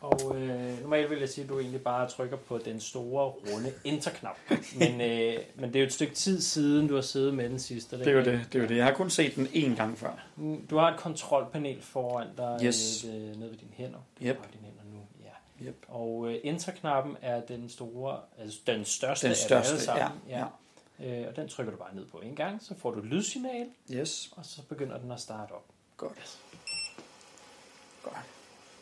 Og 0.00 0.36
øh, 0.36 0.80
normalt 0.82 1.10
vil 1.10 1.18
jeg 1.18 1.28
sige, 1.28 1.42
at 1.44 1.48
du 1.50 1.58
egentlig 1.60 1.82
bare 1.82 2.08
trykker 2.08 2.36
på 2.36 2.58
den 2.58 2.80
store, 2.80 3.24
runde 3.28 3.72
enter-knap. 3.84 4.36
Men, 4.78 5.00
øh, 5.00 5.36
men 5.54 5.68
det 5.72 5.76
er 5.76 5.80
jo 5.80 5.86
et 5.86 5.92
stykke 5.92 6.14
tid 6.14 6.40
siden, 6.40 6.88
du 6.88 6.94
har 6.94 7.02
siddet 7.02 7.34
med 7.34 7.48
den 7.50 7.58
sidste. 7.58 7.98
Det 7.98 8.06
er 8.08 8.12
jo 8.12 8.18
det, 8.18 8.48
det 8.52 8.58
er 8.58 8.62
jo 8.62 8.68
det. 8.68 8.76
Jeg 8.76 8.84
har 8.84 8.92
kun 8.92 9.10
set 9.10 9.34
den 9.36 9.46
én 9.46 9.76
gang 9.76 9.98
før. 9.98 10.26
Du 10.70 10.76
har 10.76 10.90
et 10.92 10.98
kontrolpanel 11.00 11.82
foran 11.82 12.26
dig 12.36 12.58
Yes. 12.64 13.04
øh, 13.04 13.12
ved- 13.12 13.20
nede 13.36 13.50
ved 13.50 13.58
dine 13.58 13.70
hænder. 13.74 13.98
Du 14.20 14.24
Yep. 14.24 14.36
har 14.40 14.46
dine 14.52 14.64
hænder 14.64 14.82
nu, 14.92 14.98
ja. 15.24 15.66
Yep. 15.68 15.84
Og 15.88 16.28
øh, 16.32 16.40
enter-knappen 16.44 17.16
er 17.22 17.40
den 17.40 17.68
store, 17.68 18.20
altså 18.38 18.58
den 18.66 18.84
største, 18.84 19.26
Den 19.26 19.30
af 19.30 19.36
største, 19.36 19.70
dem 19.72 19.76
alle 19.76 19.84
sammen. 19.84 20.20
ja, 20.28 20.38
ja. 20.38 21.20
Øh, 21.22 21.28
og 21.28 21.36
den 21.36 21.48
trykker 21.48 21.70
du 21.72 21.78
bare 21.78 21.94
ned 21.94 22.04
på 22.06 22.18
en 22.18 22.34
gang, 22.36 22.62
så 22.62 22.74
får 22.78 22.90
du 22.90 22.98
et 22.98 23.04
lydsignal, 23.06 23.66
Yes. 23.92 24.30
og 24.36 24.44
så 24.46 24.62
begynder 24.62 24.98
den 24.98 25.12
at 25.12 25.20
starte 25.20 25.52
op. 25.52 25.64
Godt. 25.96 26.38
Godt. 28.02 28.16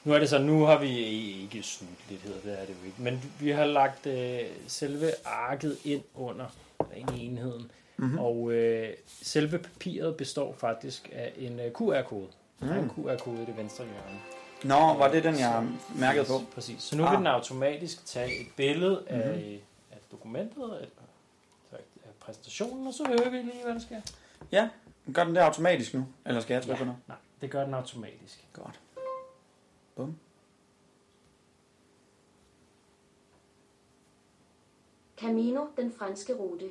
Nu 0.06 0.12
er 0.12 0.18
det 0.18 0.28
så, 0.28 0.38
nu 0.38 0.64
har 0.64 0.78
vi 0.78 0.98
ikke 0.98 1.62
snydt 1.62 2.10
lidt, 2.10 2.22
hedder 2.22 2.40
det, 2.40 2.52
er 2.62 2.66
det 2.66 2.74
jo 2.82 2.86
ikke. 2.86 3.02
Men 3.02 3.32
vi 3.40 3.50
har 3.50 3.64
lagt 3.64 4.06
øh, 4.06 4.40
selve 4.66 5.10
arket 5.24 5.78
ind 5.84 6.02
under, 6.14 6.46
ind 6.96 7.10
i 7.16 7.26
enheden. 7.26 7.70
Mhm. 7.96 8.18
Og 8.18 8.52
øh, 8.52 8.94
selve 9.22 9.58
papiret 9.58 10.16
består 10.16 10.54
faktisk 10.58 11.08
af 11.12 11.32
en 11.36 11.60
øh, 11.60 11.72
QR-kode. 11.72 12.26
Mm. 12.60 12.68
En 12.68 12.90
QR-kode 12.90 13.42
i 13.42 13.46
det 13.46 13.56
venstre 13.56 13.84
hjørne. 13.84 14.20
Nå, 14.64 14.98
var 14.98 15.10
det 15.12 15.24
den, 15.24 15.38
jeg 15.38 15.66
mærkede 15.94 16.24
på? 16.24 16.34
Yes, 16.40 16.46
Præcis. 16.54 16.82
Så 16.82 16.96
nu 16.96 17.04
Ah. 17.04 17.10
vil 17.10 17.18
den 17.18 17.26
automatisk 17.26 18.06
tage 18.06 18.40
et 18.40 18.46
billede 18.56 19.02
Mhm. 19.10 19.20
af, 19.20 19.60
af 19.92 19.98
dokumentet, 20.10 20.62
af, 20.62 20.86
af 22.04 22.10
præsentationen, 22.20 22.86
og 22.86 22.94
så 22.94 23.04
hører 23.08 23.30
vi 23.30 23.36
lige, 23.36 23.62
hvad 23.64 23.74
der 23.74 23.80
sker. 23.80 24.00
Ja. 24.52 24.68
Gør 25.14 25.24
den 25.24 25.34
det 25.34 25.40
automatisk 25.40 25.94
nu? 25.94 26.06
Eller 26.26 26.40
skal 26.40 26.54
jeg 26.54 26.62
trykke 26.62 26.78
på 26.78 26.84
noget? 26.84 27.00
nej, 27.08 27.16
det 27.40 27.50
gør 27.50 27.64
den 27.64 27.74
automatisk. 27.74 28.44
Godt. 28.52 28.80
Bum. 29.96 30.16
Camino, 35.16 35.66
den 35.76 35.92
franske 35.92 36.34
rute. 36.34 36.70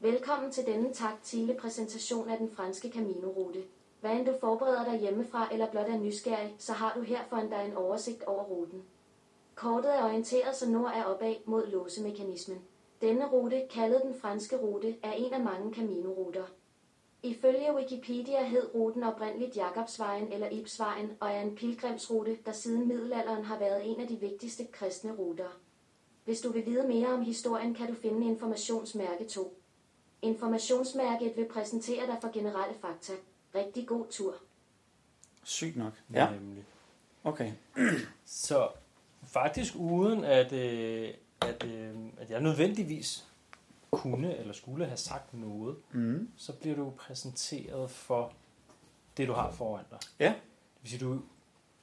Velkommen 0.00 0.52
til 0.52 0.66
denne 0.66 0.92
taktile 0.92 1.54
præsentation 1.54 2.28
af 2.28 2.38
den 2.38 2.50
franske 2.50 2.90
Camino-rute. 2.90 3.62
Hvad 4.00 4.10
end 4.10 4.26
du 4.26 4.34
forbereder 4.40 4.84
dig 4.84 5.00
hjemmefra 5.00 5.48
eller 5.52 5.70
blot 5.70 5.88
er 5.88 5.98
nysgerrig, 5.98 6.54
så 6.58 6.72
har 6.72 6.94
du 6.94 7.00
her 7.00 7.24
foran 7.28 7.50
dig 7.50 7.64
en 7.66 7.76
oversigt 7.76 8.22
over 8.22 8.44
ruten. 8.44 8.82
Kortet 9.54 9.98
er 9.98 10.04
orienteret 10.04 10.56
så 10.56 10.70
nord 10.70 10.92
er 10.94 11.04
opad 11.04 11.34
mod 11.44 11.66
låsemekanismen. 11.66 12.58
Denne 13.00 13.28
rute, 13.28 13.66
kaldet 13.70 14.02
den 14.02 14.14
franske 14.14 14.56
rute, 14.56 14.96
er 15.02 15.12
en 15.12 15.32
af 15.32 15.40
mange 15.40 15.74
Camino-ruter. 15.74 16.44
Ifølge 17.22 17.74
Wikipedia 17.74 18.44
hed 18.44 18.74
ruten 18.74 19.02
oprindeligt 19.02 19.56
Jakobsvejen 19.56 20.32
eller 20.32 20.48
Ibsvejen 20.48 21.10
og 21.20 21.30
er 21.30 21.40
en 21.40 21.54
pilgrimsrute, 21.56 22.38
der 22.46 22.52
siden 22.52 22.88
middelalderen 22.88 23.44
har 23.44 23.58
været 23.58 23.92
en 23.92 24.00
af 24.00 24.08
de 24.08 24.20
vigtigste 24.20 24.66
kristne 24.72 25.12
ruter. 25.12 25.48
Hvis 26.24 26.40
du 26.40 26.52
vil 26.52 26.66
vide 26.66 26.88
mere 26.88 27.08
om 27.12 27.22
historien, 27.22 27.74
kan 27.74 27.86
du 27.86 27.94
finde 27.94 28.26
informationsmærke 28.26 29.24
2. 29.24 29.58
Informationsmærket 30.22 31.32
vil 31.36 31.48
præsentere 31.48 32.06
dig 32.06 32.16
for 32.20 32.32
generelle 32.32 32.74
fakta. 32.80 33.12
Rigtig 33.54 33.86
god 33.86 34.06
tur. 34.10 34.34
Sygt 35.44 35.76
nok. 35.76 35.92
Ja, 36.12 36.30
Nemlig. 36.30 36.64
okay. 37.24 37.52
Så 38.24 38.68
faktisk 39.26 39.74
uden 39.76 40.24
at, 40.24 40.52
øh, 40.52 41.14
at, 41.40 41.64
øh, 41.64 41.94
at 42.18 42.30
jeg 42.30 42.40
nødvendigvis 42.40 43.26
kunne 43.92 44.36
eller 44.36 44.52
skulle 44.52 44.86
have 44.86 44.96
sagt 44.96 45.34
noget, 45.34 45.76
Mm. 45.92 46.28
så 46.36 46.52
bliver 46.52 46.76
du 46.76 46.90
præsenteret 46.90 47.90
for 47.90 48.32
det, 49.16 49.28
du 49.28 49.32
har 49.32 49.50
foran 49.50 49.84
dig. 49.90 49.98
Ja. 50.18 50.26
Det 50.26 50.82
vil 50.82 50.90
sige, 50.90 51.00
du 51.00 51.20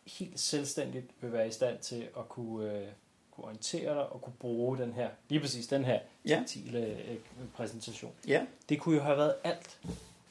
helt 0.07 0.39
selvstændigt 0.39 1.05
vil 1.21 1.31
være 1.33 1.47
i 1.47 1.51
stand 1.51 1.79
til 1.79 2.07
at 2.17 2.29
kunne, 2.29 2.73
øh, 2.73 2.87
kunne 3.31 3.45
orientere 3.45 3.93
dig 3.95 4.09
og 4.09 4.21
kunne 4.21 4.33
bruge 4.39 4.77
den 4.77 4.93
her, 4.93 5.09
lige 5.29 5.41
præcis 5.41 5.67
den 5.67 5.85
her 5.85 5.99
Ja. 6.25 6.35
taktile 6.39 6.85
øh, 6.85 7.17
præsentation. 7.53 8.11
Ja. 8.27 8.45
Det 8.69 8.79
kunne 8.79 8.95
jo 8.95 9.01
have 9.01 9.17
været 9.17 9.35
alt. 9.43 9.79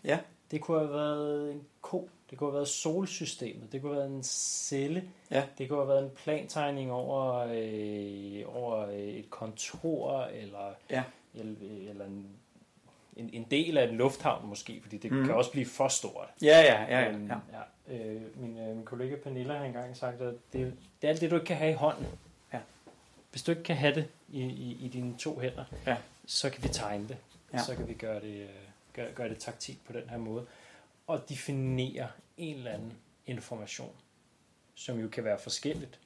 Ja. 0.04 0.18
Det 0.50 0.60
kunne 0.60 0.78
have 0.78 0.90
været 0.92 1.52
en 1.52 1.64
ko, 1.82 2.08
det 2.30 2.38
kunne 2.38 2.50
have 2.50 2.54
været 2.54 2.68
solsystemet, 2.68 3.72
det 3.72 3.82
kunne 3.82 3.92
have 3.94 4.02
været 4.04 4.16
en 4.16 4.22
celle, 4.24 5.10
Ja. 5.30 5.46
det 5.58 5.68
kunne 5.68 5.78
have 5.78 5.88
været 5.88 6.04
en 6.04 6.10
plantegning 6.16 6.92
over, 6.92 7.34
øh, 7.50 8.56
over 8.56 8.86
et 8.92 9.30
kontor, 9.30 10.20
eller, 10.22 10.72
Ja. 10.90 11.04
Eller, 11.40 12.04
en, 12.04 12.26
en, 13.16 13.30
en 13.32 13.46
del 13.50 13.78
af 13.78 13.88
en 13.88 13.96
lufthavn 13.96 14.48
måske, 14.48 14.80
fordi 14.82 14.98
det 14.98 15.12
mm. 15.12 15.24
kan 15.24 15.34
også 15.34 15.50
blive 15.52 15.66
for 15.66 15.88
stort. 15.88 16.28
Ja, 16.42 16.60
ja, 16.60 16.82
ja, 16.82 17.00
ja. 17.00 17.16
Ja. 17.18 17.36
ja. 17.88 17.94
Øh, 17.94 18.40
min, 18.40 18.58
øh, 18.58 18.76
min 18.76 18.84
kollega 18.84 19.16
Pernilla 19.16 19.56
har 19.56 19.64
engang 19.64 19.96
sagt, 19.96 20.20
at 20.20 20.34
det, 20.52 20.74
det 21.02 21.06
er 21.06 21.08
alt 21.08 21.20
det, 21.20 21.30
du 21.30 21.34
ikke 21.36 21.46
kan 21.46 21.56
have 21.56 21.70
i 21.70 21.74
hånden. 21.74 22.06
Ja. 22.52 22.60
Hvis 23.30 23.42
du 23.42 23.50
ikke 23.50 23.62
kan 23.62 23.76
have 23.76 23.94
det 23.94 24.08
i, 24.28 24.40
i, 24.42 24.78
i 24.84 24.88
dine 24.88 25.16
to 25.18 25.38
hænder, 25.38 25.64
Ja. 25.86 25.96
så 26.26 26.50
kan 26.50 26.62
vi 26.62 26.68
tegne 26.68 27.08
det. 27.08 27.16
Ja. 27.52 27.58
Så 27.62 27.74
kan 27.76 27.88
vi 27.88 27.94
gøre 27.94 28.20
det, 28.20 28.42
øh, 28.42 28.48
gøre, 28.92 29.12
gøre 29.12 29.28
det 29.28 29.38
taktilt 29.38 29.84
på 29.86 29.92
den 29.92 30.08
her 30.08 30.16
måde. 30.18 30.46
Og 31.06 31.28
definere 31.28 32.08
en 32.36 32.56
eller 32.56 32.70
anden 32.70 32.92
information, 33.26 33.92
som 34.74 35.00
jo 35.00 35.08
kan 35.08 35.24
være 35.24 35.38
forskelligt. 35.38 36.00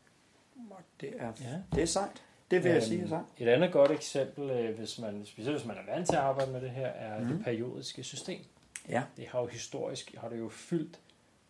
Det 1.00 1.12
er, 1.18 1.32
Ja. 1.40 1.56
det 1.74 1.82
er 1.82 1.86
sejt. 1.86 2.22
Det 2.52 2.64
vil 2.64 2.68
jeg 2.70 2.76
Øhm, 2.76 2.84
sige 2.88 3.02
er 3.02 3.06
sejt. 3.08 3.24
Et 3.38 3.48
andet 3.48 3.72
godt 3.72 3.90
eksempel, 3.90 4.50
øh, 4.50 4.78
hvis 4.78 4.98
man, 4.98 5.24
specielt 5.26 5.56
hvis 5.56 5.66
man 5.66 5.76
er 5.76 5.94
vant 5.94 6.08
til 6.08 6.16
at 6.16 6.22
arbejde 6.22 6.52
med 6.52 6.60
det 6.60 6.70
her, 6.70 6.86
er 6.86 7.18
mm. 7.18 7.24
Mhm. 7.26 7.36
det 7.36 7.44
periodiske 7.44 8.02
system. 8.04 8.40
Ja. 8.88 9.02
Det 9.16 9.26
har 9.28 9.40
jo 9.40 9.46
historisk 9.46 10.14
har 10.20 10.28
det 10.28 10.38
jo 10.38 10.48
fyldt 10.48 10.98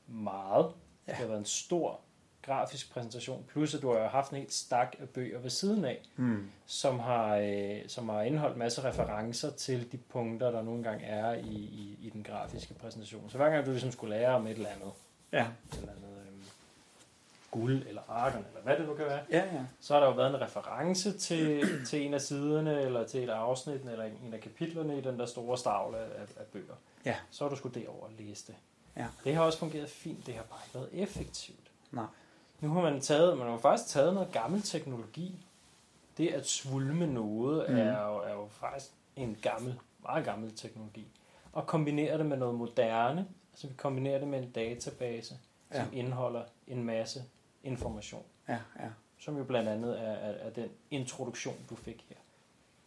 meget. 0.09 0.67
Ja. 1.07 1.13
Det 1.13 1.19
har 1.21 1.27
været 1.27 1.39
en 1.39 1.45
stor 1.45 2.01
grafisk 2.43 2.93
præsentation, 2.93 3.45
plus 3.49 3.75
at 3.75 3.83
du 3.83 3.93
har 3.93 4.09
haft 4.09 4.31
en 4.31 4.37
helt 4.37 4.53
stak 4.53 4.97
af 5.01 5.09
bøger 5.09 5.39
ved 5.39 5.51
siden 5.51 5.85
af, 5.85 6.03
Mm. 6.17 6.51
som 6.67 6.99
har, 6.99 7.37
øh, 7.37 7.79
som 7.89 8.09
har 8.09 8.23
indeholdt 8.23 8.57
masser 8.57 8.83
af 8.85 8.89
referencer 8.89 9.51
til 9.51 9.93
de 9.93 9.97
punkter, 9.97 10.51
der 10.51 10.63
nogle 10.63 10.83
gange 10.83 11.05
er 11.05 11.33
i, 11.35 11.49
i, 11.55 11.99
i 12.03 12.11
den 12.11 12.23
grafiske 12.23 12.75
præsentation. 12.75 13.31
Så 13.31 13.37
hver 13.37 13.51
gang 13.51 13.67
du 13.67 13.71
ligesom 13.71 13.91
skulle 13.91 14.17
lære 14.17 14.35
om 14.35 14.47
et 14.47 14.51
eller 14.53 14.69
andet, 14.69 14.93
Ja. 15.33 15.47
et 15.73 15.79
eller 15.79 15.93
andet 15.93 16.12
guld 17.53 17.87
eller 17.89 18.03
argon, 18.09 18.45
eller 18.49 18.61
hvad 18.63 18.77
det 18.77 18.87
nu 18.89 18.95
kan 18.95 19.05
være, 19.07 19.21
Ja, 19.31 19.39
ja. 19.55 19.65
så 19.81 19.93
har 19.95 20.01
der 20.01 20.07
jo 20.09 20.15
været 20.15 20.35
en 20.35 20.41
reference 20.41 21.19
til, 21.19 21.65
til 21.89 22.07
en 22.07 22.15
af 22.15 22.21
siderne, 22.21 22.81
eller 22.83 23.07
til 23.07 23.25
et 23.25 23.29
afsnit, 23.31 23.81
eller 23.81 24.05
en 24.05 24.35
af 24.35 24.41
kapitlerne 24.41 24.99
i 24.99 25.01
den 25.01 25.19
der 25.19 25.27
store 25.27 25.59
stavle 25.59 25.99
af, 25.99 26.23
af 26.37 26.45
bøger. 26.53 26.75
Ja. 27.05 27.17
Så 27.31 27.45
har 27.45 27.49
du 27.51 27.57
skulle 27.57 27.81
derover 27.81 28.05
og 28.05 28.11
læse 28.19 28.47
det. 28.47 28.55
Ja. 28.97 29.07
Det 29.25 29.35
har 29.35 29.43
også 29.43 29.59
fungeret 29.59 29.91
fint, 29.91 30.27
det 30.27 30.35
har 30.35 30.43
bare 30.43 30.61
ikke 30.67 30.75
været 30.75 31.03
effektivt. 31.09 31.71
Nej. 31.91 32.07
Nu 32.61 32.69
har 32.69 32.81
man 32.83 33.01
taget, 33.01 33.39
man 33.39 33.47
har 33.47 33.59
faktisk 33.59 33.89
taget 33.89 34.15
noget 34.15 34.33
gammel 34.33 34.63
teknologi. 34.63 35.47
Det 36.19 36.29
at 36.29 36.47
svulme 36.47 37.07
noget 37.07 37.67
mm. 37.71 37.77
er, 37.77 38.07
jo, 38.07 38.17
er 38.17 38.33
jo 38.33 38.47
faktisk 38.51 38.91
en 39.17 39.37
gammel, 39.43 39.79
meget 40.03 40.25
gammel 40.25 40.57
teknologi. 40.57 41.07
Og 41.53 41.67
kombinere 41.67 42.19
det 42.19 42.27
med 42.27 42.37
noget 42.37 42.55
moderne, 42.55 43.27
altså 43.53 43.67
vi 43.67 43.75
kombinerer 43.77 44.19
det 44.19 44.29
med 44.29 44.43
en 44.43 44.51
database, 44.51 45.29
som 45.29 45.39
Ja. 45.93 45.99
indeholder 45.99 46.43
en 46.67 46.85
masse 46.85 47.25
information 47.63 48.23
Ja, 48.49 48.59
ja. 48.81 48.89
som 49.19 49.37
jo 49.37 49.45
blandt 49.45 49.69
andet 49.69 50.01
er, 50.01 50.13
er, 50.13 50.33
er 50.33 50.51
den 50.51 50.69
introduktion, 50.91 51.57
du 51.71 51.75
fik 51.77 52.07
her. 52.09 52.17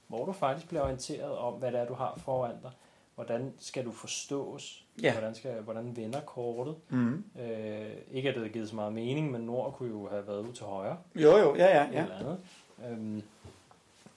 Hvor 0.08 0.26
du 0.26 0.32
faktisk 0.32 0.68
bliver 0.68 0.82
orienteret 0.84 1.38
om, 1.38 1.54
hvad 1.54 1.72
det 1.72 1.80
er, 1.80 1.86
du 1.86 1.94
har 1.94 2.16
foran 2.18 2.56
dig. 2.64 2.72
Hvordan 3.16 3.54
skal 3.60 3.86
du 3.86 3.92
forstås? 3.92 4.86
Ja. 5.02 5.12
Hvordan, 5.12 5.36
skal, 5.36 5.62
hvordan 5.62 5.96
vender 5.96 6.22
kortet? 6.22 6.76
Mm. 6.90 7.24
Øh, 7.40 7.92
ikke 8.12 8.30
at 8.30 8.36
det 8.36 8.44
har 8.44 8.50
givet 8.50 8.70
så 8.70 8.76
meget 8.76 8.94
mening, 8.94 9.32
men 9.32 9.42
nord 9.42 9.74
kunne 9.74 9.90
jo 9.90 10.10
have 10.10 10.28
været 10.28 10.40
ud 10.48 10.54
til 10.54 10.66
højre. 10.66 10.98
Jo, 11.16 11.38
jo, 11.38 11.56
ja, 11.56 11.66
ja, 11.66 11.90
Ja. 11.92 12.04
Eller 12.04 12.18
andet. 12.20 12.40
Øhm, 12.86 13.24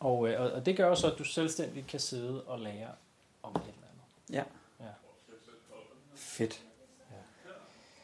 og, 0.01 0.29
øh, 0.29 0.41
og, 0.41 0.51
og 0.53 0.67
det 0.67 0.77
gør 0.77 0.87
jo 0.89 0.95
så, 0.95 1.13
at 1.13 1.19
du 1.19 1.25
selvstændigt 1.25 1.87
kan 1.87 2.01
sidde 2.01 2.43
og 2.43 2.61
lære 2.61 2.89
om 3.43 3.53
et 3.53 3.61
eller 3.63 3.73
andet. 3.93 4.35
Ja. 4.35 4.45
Ja. 4.85 4.91
Fedt. 6.15 6.63
Ja. 7.11 7.17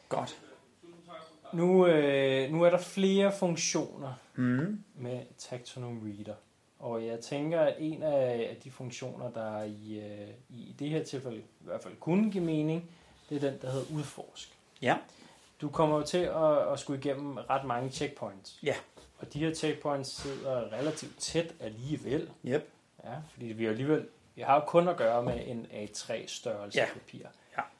Godt. 0.09 0.41
Nu, 1.55 1.87
øh, 1.87 2.51
nu 2.51 2.63
er 2.63 2.69
der 2.69 2.77
flere 2.77 3.31
funktioner 3.31 4.13
Mm. 4.35 4.83
med 4.95 5.19
Tactonum 5.37 6.01
Reader. 6.03 6.35
Og 6.79 7.05
jeg 7.05 7.19
tænker, 7.19 7.61
at 7.61 7.75
en 7.79 8.03
af 8.03 8.57
de 8.63 8.71
funktioner, 8.71 9.31
der 9.31 9.63
i, 9.63 9.99
øh, 9.99 10.27
i 10.49 10.75
det 10.79 10.89
her 10.89 11.03
tilfælde 11.03 11.37
i 11.37 11.41
hvert 11.59 11.83
fald 11.83 11.93
kunne 11.99 12.31
give 12.31 12.43
mening, 12.43 12.89
det 13.29 13.35
er 13.43 13.49
den, 13.51 13.59
der 13.61 13.71
hedder 13.71 13.85
udforsk. 13.95 14.57
Ja. 14.81 14.97
Du 15.61 15.69
kommer 15.69 15.97
jo 15.97 16.03
til 16.03 16.17
at, 16.17 16.71
at 16.73 16.79
skulle 16.79 16.99
igennem 16.99 17.37
ret 17.37 17.65
mange 17.65 17.89
checkpoints. 17.89 18.59
Ja. 18.63 18.75
Og 19.17 19.33
de 19.33 19.39
her 19.39 19.53
checkpoints 19.53 20.21
sidder 20.21 20.73
relativt 20.73 21.17
tæt 21.19 21.53
alligevel. 21.59 22.29
Yep. 22.45 22.69
Ja, 23.03 23.13
fordi 23.33 23.45
vi 23.45 23.65
alligevel 23.65 24.07
vi 24.35 24.41
har 24.41 24.55
jo 24.55 24.61
kun 24.67 24.87
at 24.87 24.97
gøre 24.97 25.23
med 25.23 25.39
en 25.47 25.67
A3 25.71 26.27
størrelse 26.27 26.79
Ja. 26.79 26.85
papir. 26.93 27.25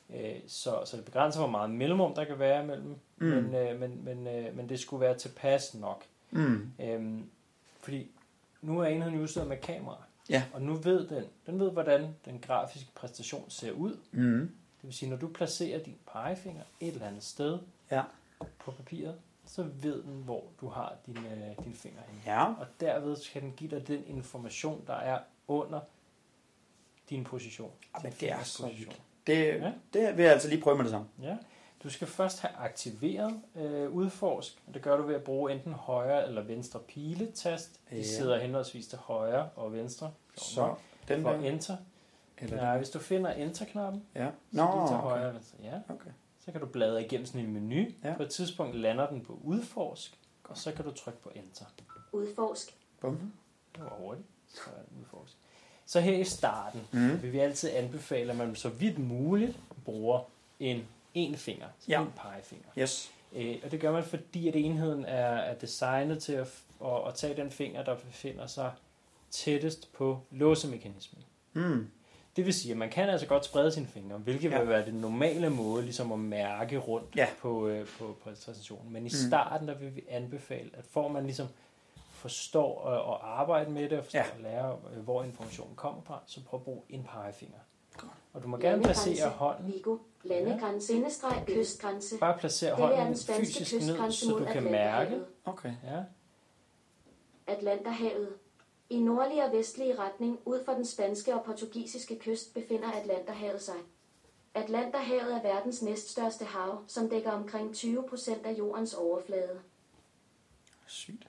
Ja. 0.10 0.32
Øh, 0.36 0.41
så, 0.48 0.82
så 0.86 0.98
det 0.98 1.06
begrænser, 1.06 1.39
hvor 1.39 1.50
meget 1.50 1.70
mellemrum 1.70 2.15
der 2.15 2.24
kan 2.26 2.39
være 2.39 2.63
imellem. 2.63 2.96
Mm. 3.18 3.26
Men, 3.26 3.56
øh, 3.56 3.80
men, 3.80 4.06
men, 4.06 4.28
øh, 4.28 4.56
men 4.58 4.70
det 4.70 4.80
skulle 4.80 5.02
være 5.02 5.18
tilpas 5.18 5.74
nok. 5.76 6.04
Mm. 6.32 6.72
Øhm, 6.80 7.30
fordi 7.80 8.12
nu 8.62 8.80
er 8.80 8.86
enheden 8.86 9.15
jo 9.15 9.22
udstyret 9.22 9.48
med 9.48 9.58
kamera. 9.58 9.98
Ja. 10.30 10.44
Og 10.54 10.62
nu 10.62 10.74
ved 10.74 11.08
den, 11.08 11.24
den 11.46 11.60
ved, 11.60 11.72
hvordan 11.72 12.15
den 12.26 12.39
grafiske 12.39 12.89
præstation 12.96 13.50
ser 13.50 13.72
ud. 13.72 13.98
Mm. 14.12 14.39
Det 14.82 14.88
vil 14.88 14.94
sige, 14.94 15.10
når 15.10 15.18
du 15.18 15.28
placerer 15.28 15.84
din 15.84 15.96
pegefinger 16.12 16.63
et 16.80 16.94
eller 16.94 17.08
andet 17.08 17.24
sted 17.24 17.60
Ja. 17.91 18.04
på 18.60 18.72
papiret, 18.72 19.15
så 19.46 19.63
ved 19.63 20.04
den, 20.04 20.22
hvor 20.24 20.44
du 20.62 20.68
har 20.68 20.96
din, 21.06 21.18
øh, 21.18 21.65
din 21.65 21.74
finger 21.74 22.02
henne. 22.08 22.22
Ja. 22.26 22.46
Og 22.46 22.65
derved 22.80 23.32
kan 23.32 23.41
den 23.41 23.54
give 23.58 23.70
dig 23.70 23.88
den 23.88 24.04
information, 24.08 24.84
der 24.88 24.94
er 24.94 25.20
under 25.48 25.80
din 27.10 27.24
position. 27.24 27.72
Jamen, 27.98 28.12
Din 28.12 28.20
det 28.20 28.32
er 28.32 28.44
så 28.44 28.63
position. 28.63 28.94
Det, 29.27 29.45
Ja. 29.47 29.71
det 29.93 30.17
vil 30.17 30.23
jeg 30.23 30.33
altså 30.33 30.47
lige 30.49 30.61
prøve 30.61 30.75
med 30.77 30.83
det 30.83 30.91
samme. 30.91 31.07
Ja. 31.21 31.38
Du 31.83 31.89
skal 31.89 32.07
først 32.07 32.39
have 32.41 32.51
aktiveret 32.55 33.41
øh, 33.55 33.89
udforsk. 33.91 34.63
og 34.67 34.73
Det 34.73 34.81
gør 34.81 34.97
du 34.97 35.03
ved 35.03 35.15
at 35.15 35.23
bruge 35.23 35.51
enten 35.51 35.73
højre 35.73 36.27
eller 36.27 36.41
venstre 36.43 36.79
piletast. 36.79 37.79
De 37.89 37.95
Ja. 37.95 38.03
sidder 38.03 38.39
henholdsvis 38.39 38.88
til 38.88 38.97
højre 38.97 39.49
og 39.55 39.73
venstre. 39.73 40.11
Så 40.38 40.75
den 41.07 41.21
For 41.21 41.29
der. 41.29 41.39
enter. 41.39 41.77
Eller 42.38 42.69
Ja, 42.71 42.77
hvis 42.77 42.89
du 42.89 42.99
finder 42.99 43.31
enter-knappen, 43.31 44.03
Ja. 44.15 44.25
så 44.25 44.31
Nå, 44.51 44.63
lige 44.63 44.88
til 44.88 44.95
okay. 44.95 45.03
højre 45.07 45.27
og 45.27 45.33
venstre. 45.33 45.57
Ja. 45.63 45.73
okay. 45.89 46.09
Så 46.45 46.51
kan 46.51 46.61
du 46.61 46.67
bladre 46.67 47.05
igennem 47.05 47.25
sådan 47.25 47.41
en 47.41 47.53
menu. 47.53 47.85
Ja. 48.03 48.13
På 48.17 48.23
et 48.23 48.29
tidspunkt 48.29 48.75
lander 48.75 49.09
den 49.09 49.21
på 49.21 49.39
udforsk, 49.43 50.19
og 50.43 50.57
så 50.57 50.71
kan 50.71 50.85
du 50.85 50.91
trykke 50.91 51.21
på 51.21 51.31
enter. 51.35 51.65
Udforsk. 52.11 52.75
Mhm. 53.03 53.31
Det 53.75 53.83
var 53.83 53.89
hurtigt. 53.99 54.27
Så 54.47 54.61
er 54.77 54.81
den 54.89 54.97
udforsk. 55.01 55.38
Så 55.86 56.00
her 56.00 56.17
i 56.17 56.24
starten 56.24 56.82
Mm. 56.91 57.21
vil 57.21 57.34
vi 57.34 57.39
altid 57.39 57.69
anbefale, 57.74 58.32
at 58.32 58.38
man 58.38 58.56
så 58.56 58.69
vidt 58.69 59.00
muligt 59.00 59.58
bruger 59.86 60.19
en 60.60 60.84
en 61.13 61.36
finger, 61.36 61.65
Ja. 61.88 62.02
en 62.02 62.13
pegefinger. 62.17 62.67
Yes. 62.78 63.12
Øh, 63.36 63.56
og 63.63 63.71
det 63.71 63.80
gør 63.80 63.91
man, 63.91 64.04
fordi 64.04 64.48
at 64.48 64.56
enheden 64.56 65.06
er, 65.06 65.26
er 65.36 65.54
designet 65.54 66.24
til 66.24 66.34
at, 66.34 66.48
at, 66.86 67.08
at 67.08 67.13
tage 67.15 67.36
den 67.36 67.52
finger, 67.52 67.84
der 67.84 67.95
befinder 67.95 68.48
sig 68.48 68.71
tættest 69.32 69.93
på 69.93 70.19
låsemekanismen. 70.32 71.24
Mm. 71.54 71.88
Det 72.36 72.45
vil 72.45 72.54
sige, 72.54 72.71
at 72.71 72.78
man 72.78 72.89
kan 72.89 73.10
altså 73.10 73.28
godt 73.28 73.45
sprede 73.45 73.71
sine 73.71 73.88
fingre, 73.88 74.17
hvilket 74.17 74.52
Ja. 74.52 74.60
vil 74.60 74.69
være 74.69 74.86
den 74.86 74.93
normale 74.93 75.50
måde 75.50 75.84
ligesom 75.84 76.12
at 76.12 76.19
mærke 76.19 76.78
rundt 76.78 77.15
Ja. 77.15 77.28
på, 77.41 77.67
øh, 77.67 77.88
på 78.00 78.17
præsentationen. 78.24 78.93
Men 78.93 79.02
i 79.04 79.10
Mm. 79.10 79.28
starten 79.30 79.67
der 79.67 79.76
vil 79.78 79.95
vi 79.95 80.04
anbefale, 80.10 80.69
at 80.74 80.86
får 80.91 81.08
man 81.08 81.24
ligesom 81.24 81.48
forstår 82.25 82.85
at, 82.89 83.13
at 83.13 83.17
arbejde 83.21 83.71
med 83.71 83.89
det, 83.89 83.97
og 83.97 84.03
forstår 84.03 84.19
Ja. 84.19 84.25
at 84.35 84.41
lære, 84.41 84.79
øh, 84.95 85.03
hvor 85.03 85.23
informationen 85.23 85.75
kommer 85.75 86.01
fra, 86.01 86.21
så 86.25 86.43
prøv 86.43 86.57
at 86.59 86.63
bruge 86.63 86.81
en 86.89 87.03
pegefinger. 87.03 87.57
Godt. 87.97 88.11
Og 88.33 88.43
du 88.43 88.47
må 88.47 88.57
gerne 88.57 88.83
placere 88.83 89.29
hånden, 89.29 89.73
Vigo. 89.73 89.97
Landegrænse. 90.23 90.93
Kystgrænse. 91.47 92.17
bare 92.17 92.38
placere 92.38 92.71
er 92.71 92.75
hånden 92.75 93.15
fysisk 93.15 93.73
ned, 93.73 94.11
så 94.11 94.29
mod 94.29 94.39
du 94.39 94.45
kan 94.45 94.63
mærke. 94.63 95.21
Okay. 95.45 95.73
Ja. 95.83 96.03
Atlanterhavet. 97.47 98.33
I 98.89 98.99
nordlig 98.99 99.45
og 99.45 99.51
vestlig 99.51 99.99
retning 99.99 100.39
ud 100.45 100.65
for 100.65 100.73
den 100.73 100.85
spanske 100.85 101.33
og 101.35 101.43
portugisiske 101.45 102.19
kyst 102.19 102.53
befinder 102.53 102.91
Atlanterhavet 102.91 103.61
sig. 103.61 103.75
Atlanterhavet 104.53 105.33
er 105.35 105.41
verdens 105.41 105.81
næststørste 105.81 106.45
hav, 106.45 106.83
som 106.88 107.09
dækker 107.09 107.31
omkring 107.31 107.75
20 107.75 108.03
procent 108.09 108.45
af 108.45 108.51
jordens 108.51 108.93
overflade. 108.93 109.59
Sygt. 110.88 111.27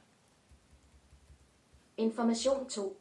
Information 1.99 2.69
2. 2.69 2.97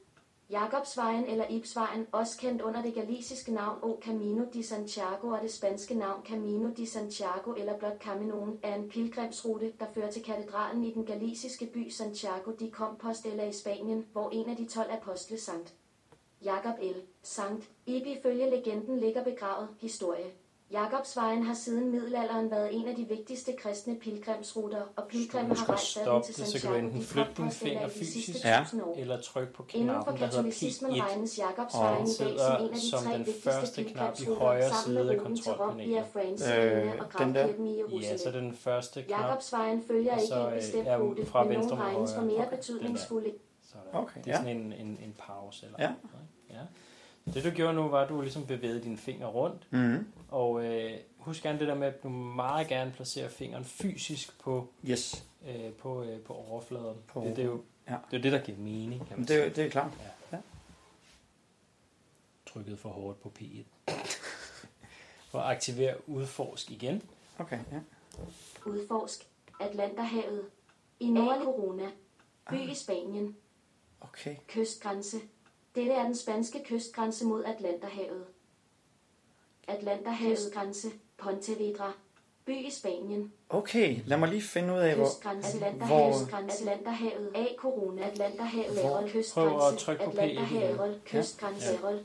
Jakobsvejen 0.50 1.26
eller 1.26 1.46
Ibsvejen, 1.50 2.08
også 2.12 2.38
kendt 2.38 2.62
under 2.62 2.82
det 2.82 2.94
galiciske 2.94 3.52
navn 3.54 3.80
O 3.82 4.00
Camino 4.02 4.46
de 4.54 4.64
Santiago 4.64 5.28
og 5.28 5.40
det 5.42 5.52
spanske 5.52 5.94
navn 5.96 6.26
Camino 6.26 6.70
de 6.78 6.88
Santiago 6.88 7.54
eller 7.54 7.78
blot 7.78 8.00
Caminoen, 8.00 8.60
er 8.64 8.76
en 8.76 8.90
pilgrimsrute, 8.90 9.74
der 9.80 9.86
fører 9.94 10.12
til 10.12 10.24
katedralen 10.24 10.84
i 10.84 10.94
den 10.94 11.06
galiciske 11.06 11.66
by 11.66 11.90
Santiago 11.90 12.52
de 12.52 12.72
Compostela 12.72 13.48
i 13.48 13.52
Spanien, 13.52 14.06
hvor 14.12 14.30
en 14.30 14.50
af 14.50 14.56
de 14.56 14.66
12 14.66 14.92
apostle 14.92 15.40
Sankt 15.40 15.74
Jakob 16.44 16.76
L. 16.82 17.02
Sankt 17.24 17.70
Ibi 17.86 18.12
ifølge 18.12 18.50
legenden 18.50 19.00
ligger 19.00 19.24
begravet. 19.24 19.70
Historie. 19.80 20.26
Jakobsvejen 20.72 21.44
har 21.44 21.54
siden 21.54 21.92
middelalderen 21.92 22.52
været 22.52 22.76
en 22.76 22.88
af 22.88 22.96
de 22.96 23.04
vigtigste 23.08 23.54
kristne 23.54 23.96
pilgrimsruter, 23.96 24.82
og 24.96 25.04
pilgrimer 25.10 25.48
Hvis 25.48 25.60
har 25.60 25.70
rejst 25.70 25.86
stoppe 25.86 26.28
til 26.34 26.36
det, 26.44 26.48
så 26.48 26.62
kan 26.62 26.70
du 26.70 26.76
Santiago 26.76 26.88
enten 26.88 27.02
flytte 27.04 27.32
din 27.38 27.52
finger 27.52 27.82
i 27.82 27.90
de 27.90 27.94
sidste 27.94 28.20
fysisk, 28.32 28.46
Ja. 28.46 28.66
eller 28.98 29.22
tryk 29.22 29.54
på 29.54 29.66
Inden 29.74 29.90
for 29.90 29.94
knappen, 30.02 30.14
der 30.14 30.26
hedder 30.26 30.38
katolicismen 30.42 30.92
P1, 30.92 31.04
regnes 31.04 31.40
Jakobsvejen 31.40 32.02
og 32.02 32.02
i 32.02 32.06
dag 32.06 32.16
som 32.18 32.28
sidder 32.28 32.58
en 32.58 32.70
af 32.70 32.76
de 32.76 32.90
som 32.90 33.04
tre 33.04 33.14
den 33.18 33.26
første 33.44 33.84
knap 33.84 34.20
i 34.22 34.26
højre 34.26 34.72
side 34.86 35.12
af 35.12 35.18
kontrolpanelet. 35.20 35.98
Øh, 35.98 36.92
og 37.00 37.20
den 37.20 37.36
der? 37.36 37.48
Ja, 38.02 38.18
så 38.18 38.32
den 38.32 38.54
første 38.56 39.02
knap. 39.04 39.20
Jakobsvejen 39.22 39.84
følger 39.88 40.16
ikke 40.18 40.28
så, 40.28 40.40
en 40.48 40.54
øh, 40.54 40.60
bestemt 40.60 40.88
er 40.88 40.98
rute, 40.98 41.26
fra 41.26 41.44
men 41.44 41.58
mod 41.60 41.72
regnes 41.72 42.14
for 42.14 42.22
højre. 42.22 42.38
mere 42.38 42.48
betydningsfulde. 42.58 43.32
Okay, 43.94 44.20
det 44.24 44.28
er 44.28 44.32
ja. 44.32 44.38
sådan 44.38 44.58
en, 44.58 44.74
en, 44.74 44.88
en 45.04 45.16
pause. 45.18 45.66
Eller 45.66 45.78
Ja. 45.80 45.88
noget. 45.88 46.25
Det 47.36 47.44
du 47.44 47.50
gjorde 47.50 47.74
nu, 47.74 47.88
var, 47.88 48.02
at 48.04 48.10
du 48.10 48.22
ligesom 48.22 48.46
bevægede 48.48 48.84
dine 48.84 48.98
fingre 48.98 49.28
rundt. 49.28 49.68
Mm-hmm. 49.72 50.08
Og 50.30 50.66
øh, 50.66 50.92
husk 51.18 51.44
gerne 51.44 51.60
det 51.60 51.68
der 51.68 51.76
med, 51.76 51.88
at 51.88 52.04
du 52.04 52.10
meget 52.10 52.68
gerne 52.68 52.92
placerer 52.92 53.30
fingeren 53.30 53.66
fysisk 53.66 54.40
på, 54.40 54.68
Yes. 54.90 55.26
øh, 55.48 55.74
på, 55.74 56.04
øh, 56.04 56.20
på 56.22 56.34
overfladen. 56.34 56.98
På 57.08 57.22
det, 57.22 57.36
det, 57.36 57.42
er 57.42 57.46
jo, 57.46 57.64
ja. 57.90 57.96
det 58.12 58.18
er 58.18 58.22
det, 58.22 58.32
der 58.32 58.40
giver 58.40 58.58
mening, 58.58 59.08
kan 59.08 59.18
man 59.18 59.20
Det, 59.20 59.28
sige. 59.30 59.40
er- 59.46 59.50
det 59.50 59.66
er 59.66 59.70
klart. 59.70 59.92
Trykket 62.46 62.80
for 62.80 62.90
hårdt 62.90 63.22
på 63.22 63.32
P1. 63.40 63.64
for 65.32 65.40
at 65.40 65.56
aktivere 65.56 66.10
udforsk 66.10 66.72
igen. 66.72 67.02
Okay, 67.40 67.60
ja. 67.72 67.80
Udforsk 68.66 69.28
Atlanterhavet. 69.60 70.46
I 71.00 71.10
nordlig 71.10 71.44
Corona. 71.46 71.90
By 72.50 72.54
i 72.72 72.74
Spanien. 72.76 73.36
Okay. 74.02 74.36
Kystgrænse. 74.48 75.18
Dette 75.76 75.94
er 75.94 76.04
den 76.04 76.16
spanske 76.16 76.64
kystgrænse 76.66 77.26
mod 77.26 77.44
Atlanterhavet. 77.44 78.26
Atlanterhavets 79.68 80.50
grænse. 80.54 80.88
Pontevedra. 81.18 81.92
By 82.46 82.52
i 82.68 82.72
Spanien. 82.72 83.34
Okay, 83.50 83.98
lad 84.06 84.18
mig 84.18 84.30
lige 84.30 84.42
finde 84.42 84.74
ud 84.74 84.80
af, 84.80 84.96
hvor... 84.96 85.28
Atlanterhavets 85.30 86.30
grænse. 86.32 86.72
Atlanterhavet. 86.72 87.32
A. 87.36 87.46
Corona. 87.58 88.08
Atlanterhavet. 88.08 88.80
Hvor-. 88.80 88.90
Prøv 88.90 89.06
at 89.06 89.12
Kystgrænse. 89.12 89.86
trykke 89.86 90.06
på 90.06 90.12
P1 90.12 90.22
Atlanterhavet. 90.22 91.02
Kystgrænse. 91.06 91.80
Ja. 91.84 91.98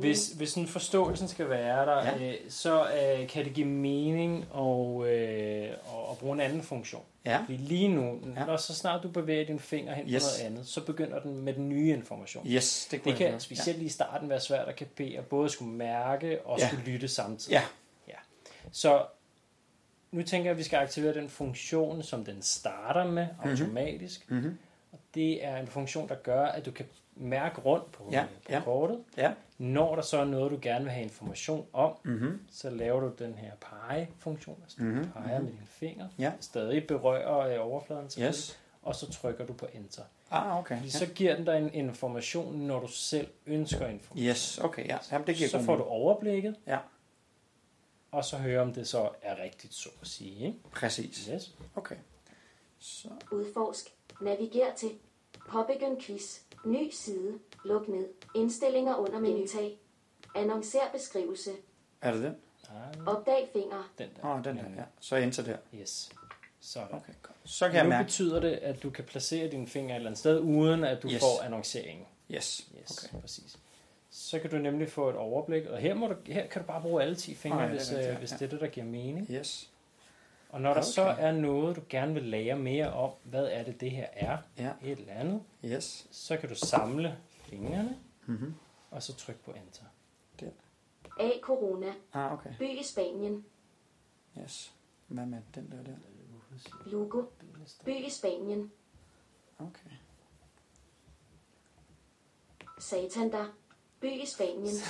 Hvis, 0.00 0.28
hvis 0.28 0.54
en 0.54 0.66
forståelsen 0.66 1.28
skal 1.28 1.48
være 1.50 1.86
der, 1.86 2.04
Ja. 2.04 2.16
ja. 2.18 2.28
øh, 2.30 2.34
så 2.48 2.86
øh, 2.86 3.28
kan 3.28 3.44
det 3.44 3.54
give 3.54 3.66
mening 3.66 4.46
og, 4.50 5.06
øh, 5.08 5.62
at, 5.70 5.74
at 6.10 6.18
bruge 6.18 6.34
en 6.34 6.40
anden 6.40 6.62
funktion. 6.62 7.02
Ja. 7.24 7.38
Fordi 7.40 7.56
lige 7.56 7.88
nu, 7.88 8.18
Ja. 8.36 8.44
når 8.46 8.56
så 8.56 8.74
snart 8.74 9.02
du 9.02 9.08
bevæger 9.08 9.44
din 9.46 9.58
finger 9.58 9.94
hen 9.94 10.08
Yes. 10.08 10.22
på 10.24 10.28
noget 10.42 10.52
andet, 10.52 10.66
så 10.66 10.84
begynder 10.84 11.20
den 11.20 11.40
med 11.40 11.54
den 11.54 11.68
nye 11.68 11.92
information. 11.92 12.46
Yes, 12.46 12.88
det 12.90 13.04
Det 13.04 13.16
kan 13.16 13.40
specielt 13.40 13.78
lige 13.78 13.86
i 13.86 13.90
starten 13.90 14.28
være 14.28 14.40
svært 14.40 14.68
at 14.68 14.76
kapere, 14.76 15.22
både 15.22 15.44
at 15.44 15.50
skulle 15.50 15.72
mærke 15.72 16.42
og 16.42 16.58
Ja. 16.58 16.68
skulle 16.68 16.84
lytte 16.84 17.08
samtidig. 17.08 17.52
Ja. 17.52 17.62
ja. 18.08 18.14
Så 18.72 19.02
nu 20.12 20.22
tænker 20.22 20.44
jeg, 20.44 20.50
at 20.52 20.58
vi 20.58 20.62
skal 20.62 20.76
aktivere 20.76 21.14
den 21.14 21.28
funktion, 21.28 22.02
som 22.02 22.24
den 22.24 22.42
starter 22.42 23.04
med 23.10 23.26
automatisk. 23.44 24.26
Ja. 24.30 24.34
Mm-hmm. 24.34 24.58
Og 24.92 24.98
det 25.14 25.44
er 25.44 25.56
en 25.56 25.66
funktion, 25.66 26.08
der 26.08 26.14
gør, 26.14 26.44
at 26.46 26.66
du 26.66 26.70
kan 26.70 26.86
mærke 27.20 27.60
rundt 27.60 27.92
på, 27.92 28.08
Ja, 28.12 28.26
på 28.46 28.52
ja. 28.52 28.60
kortet. 28.64 29.04
Ja. 29.16 29.32
Når 29.58 29.94
der 29.94 30.02
så 30.02 30.18
er 30.18 30.24
noget, 30.24 30.50
du 30.52 30.58
gerne 30.62 30.84
vil 30.84 30.92
have 30.92 31.02
information 31.04 31.66
om, 31.72 31.92
Mm-hmm. 32.04 32.40
så 32.50 32.70
laver 32.70 33.00
du 33.00 33.12
den 33.18 33.34
her 33.34 33.52
pege-funktion. 33.60 34.58
Altså 34.62 34.76
du 34.80 34.84
Mhm, 34.84 35.10
peger 35.10 35.40
med 35.40 35.46
dine 35.52 35.66
fingre. 35.66 36.08
Ja. 36.18 36.32
Stadig 36.40 36.86
berører 36.86 37.38
øh, 37.60 37.66
overfladen 37.72 38.10
selvfølgelig. 38.10 38.34
Yes. 38.38 38.60
Og 38.82 38.94
så 38.96 39.12
trykker 39.12 39.46
du 39.46 39.52
på 39.52 39.66
enter. 39.74 40.02
Ah, 40.30 40.58
okay. 40.58 40.76
Fordi 40.76 40.86
Ja. 40.88 40.92
så 40.98 41.06
giver 41.06 41.36
den 41.36 41.44
dig 41.46 41.58
en 41.58 41.74
information, 41.74 42.54
når 42.56 42.80
du 42.80 42.88
selv 42.88 43.28
ønsker 43.46 43.86
information. 43.86 44.26
Yes, 44.28 44.58
okay, 44.58 44.86
ja. 44.88 44.98
Jamen, 45.12 45.26
det 45.26 45.36
giver 45.36 45.48
så 45.48 45.62
får 45.62 45.76
du 45.76 45.82
overblikket, 45.82 46.56
Ja, 46.66 46.78
og 48.10 48.24
så 48.24 48.36
hører 48.36 48.62
om 48.62 48.72
det 48.72 48.88
så 48.88 49.08
er 49.22 49.42
rigtigt, 49.42 49.74
så 49.74 49.88
at 50.00 50.06
sige. 50.06 50.46
Ikke? 50.46 50.58
præcis. 50.72 51.28
Yes. 51.34 51.54
Okay. 51.76 51.96
Så, 52.78 53.08
Udforsk. 53.32 53.86
Naviger 54.20 54.74
til. 54.76 54.90
Påbegynd 55.48 56.00
quiz. 56.00 56.40
Ny 56.64 56.90
side. 56.92 57.38
Luk 57.64 57.88
ned. 57.88 58.08
Indstillinger 58.34 58.96
under 58.96 59.18
menu. 59.20 59.46
Tag. 59.46 59.78
Annoncer 60.34 60.80
beskrivelse. 60.92 61.50
er 62.02 62.12
det 62.12 62.22
den? 62.22 62.36
Ah, 62.70 63.14
Opdag 63.16 63.48
finger. 63.52 63.90
den 63.98 64.08
der. 64.16 64.24
Åh, 64.28 64.36
oh, 64.38 64.44
den 64.44 64.58
her, 64.58 64.64
ja. 64.76 64.82
Så 65.00 65.16
enter 65.16 65.42
der. 65.42 65.56
Yes. 65.80 66.10
Sådan. 66.60 66.94
Okay, 66.94 67.12
godt. 67.22 67.36
Så 67.44 67.66
kan 67.66 67.74
jeg 67.76 67.84
nu 67.84 67.88
mærke. 67.90 68.04
betyder 68.04 68.40
det, 68.40 68.50
at 68.52 68.82
du 68.82 68.90
kan 68.90 69.04
placere 69.04 69.50
dine 69.50 69.66
fingre 69.66 69.90
et 69.92 69.96
eller 69.96 70.08
andet 70.10 70.18
sted, 70.18 70.40
uden 70.40 70.84
at 70.84 71.02
du 71.02 71.08
Yes. 71.08 71.20
får 71.20 71.42
annonceringen. 71.44 72.06
Yes. 72.30 72.68
Yes, 72.80 73.04
Okay. 73.04 73.20
præcis. 73.20 73.58
Så 74.10 74.38
kan 74.38 74.50
du 74.50 74.58
nemlig 74.58 74.88
få 74.88 75.08
et 75.08 75.16
overblik, 75.16 75.66
og 75.66 75.78
her, 75.78 75.94
må 75.94 76.06
du, 76.08 76.14
her 76.26 76.46
kan 76.46 76.62
du 76.62 76.66
bare 76.66 76.82
bruge 76.82 77.02
alle 77.02 77.14
10 77.16 77.34
fingre, 77.34 77.58
oh, 77.58 77.62
ja, 77.64 77.68
hvis, 77.68 77.82
det 77.88 77.96
er 77.98 78.02
øh, 78.02 78.12
ja. 78.12 78.18
hvis 78.18 78.30
det 78.30 78.42
er 78.42 78.48
det, 78.48 78.60
der 78.60 78.66
giver 78.66 78.86
mening. 78.86 79.26
Yes. 79.30 79.70
Og 80.50 80.60
når 80.60 80.74
der 80.74 80.80
så 80.82 81.02
Okay. 81.02 81.22
er 81.22 81.32
noget, 81.32 81.76
du 81.76 81.82
gerne 81.88 82.14
vil 82.14 82.22
lære 82.22 82.56
mere 82.58 82.92
om, 82.92 83.10
hvad 83.24 83.44
er 83.46 83.62
det, 83.64 83.80
det 83.80 83.90
her 83.90 84.06
er, 84.12 84.38
Ja. 84.58 84.72
et 84.82 84.98
eller 84.98 85.12
andet, 85.14 85.42
Yes. 85.64 86.06
så 86.10 86.36
kan 86.36 86.48
du 86.48 86.54
samle 86.54 87.18
fingrene, 87.30 87.98
Mm-hmm. 88.26 88.54
og 88.90 89.02
så 89.02 89.14
trykke 89.16 89.42
på 89.42 89.50
enter. 89.52 89.84
A. 91.20 91.30
Corona. 91.42 91.92
Ah, 92.12 92.32
okay. 92.32 92.50
By 92.58 92.62
i 92.62 92.82
Spanien. 92.82 93.44
Yes. 94.42 94.74
Hvad 95.06 95.26
med 95.26 95.38
den 95.54 95.70
der 95.70 95.82
der? 95.82 95.96
Lugo. 96.90 97.22
By 97.84 97.88
i 98.06 98.10
Spanien. 98.10 98.72
Okay. 99.58 99.90
Satander. 102.78 103.46
By 104.00 104.06
i 104.22 104.26
Spanien. 104.26 104.74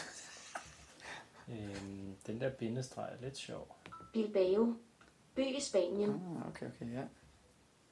Øhm, 1.53 2.17
den 2.27 2.41
der 2.41 2.51
bindestreg 2.51 3.09
er 3.19 3.23
lidt 3.25 3.37
sjov. 3.39 3.77
Bilbao. 4.13 4.75
By 5.41 5.57
i 5.57 5.61
Spanien. 5.61 6.11
Ah, 6.11 6.49
okay, 6.49 6.67
okay, 6.67 6.93
ja. 6.93 7.03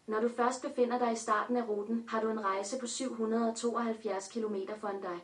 Når 0.07 0.21
du 0.21 0.29
først 0.29 0.63
befinder 0.63 0.99
dig 0.99 1.13
i 1.13 1.17
starten 1.17 1.57
af 1.57 1.69
ruten, 1.69 2.05
har 2.09 2.21
du 2.21 2.31
en 2.31 2.45
rejse 2.45 2.79
på 2.79 2.87
772 2.87 4.29
km 4.29 4.57
foran 4.81 5.01
dig. 5.03 5.19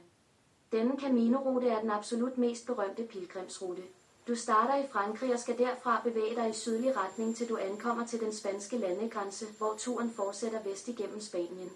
Denne 0.73 1.01
Camino-rute 1.01 1.69
er 1.69 1.81
den 1.81 1.91
absolut 1.91 2.39
mest 2.39 2.67
berømte 2.67 3.03
pilgrimsrute. 3.03 3.83
Du 4.29 4.35
starter 4.35 4.77
i 4.85 4.87
Frankrig 4.87 5.33
og 5.33 5.39
skal 5.39 5.59
derfra 5.59 6.01
bevæge 6.05 6.35
dig 6.35 6.51
i 6.51 6.53
sydlig 6.53 6.97
retning, 6.97 7.37
til 7.37 7.49
du 7.49 7.57
ankommer 7.57 8.07
til 8.07 8.21
den 8.21 8.33
spanske 8.33 8.79
landegrænse, 8.79 9.47
hvor 9.59 9.75
turen 9.79 10.11
fortsætter 10.11 10.63
vest 10.63 10.89
igennem 10.89 11.21
Spanien. 11.21 11.71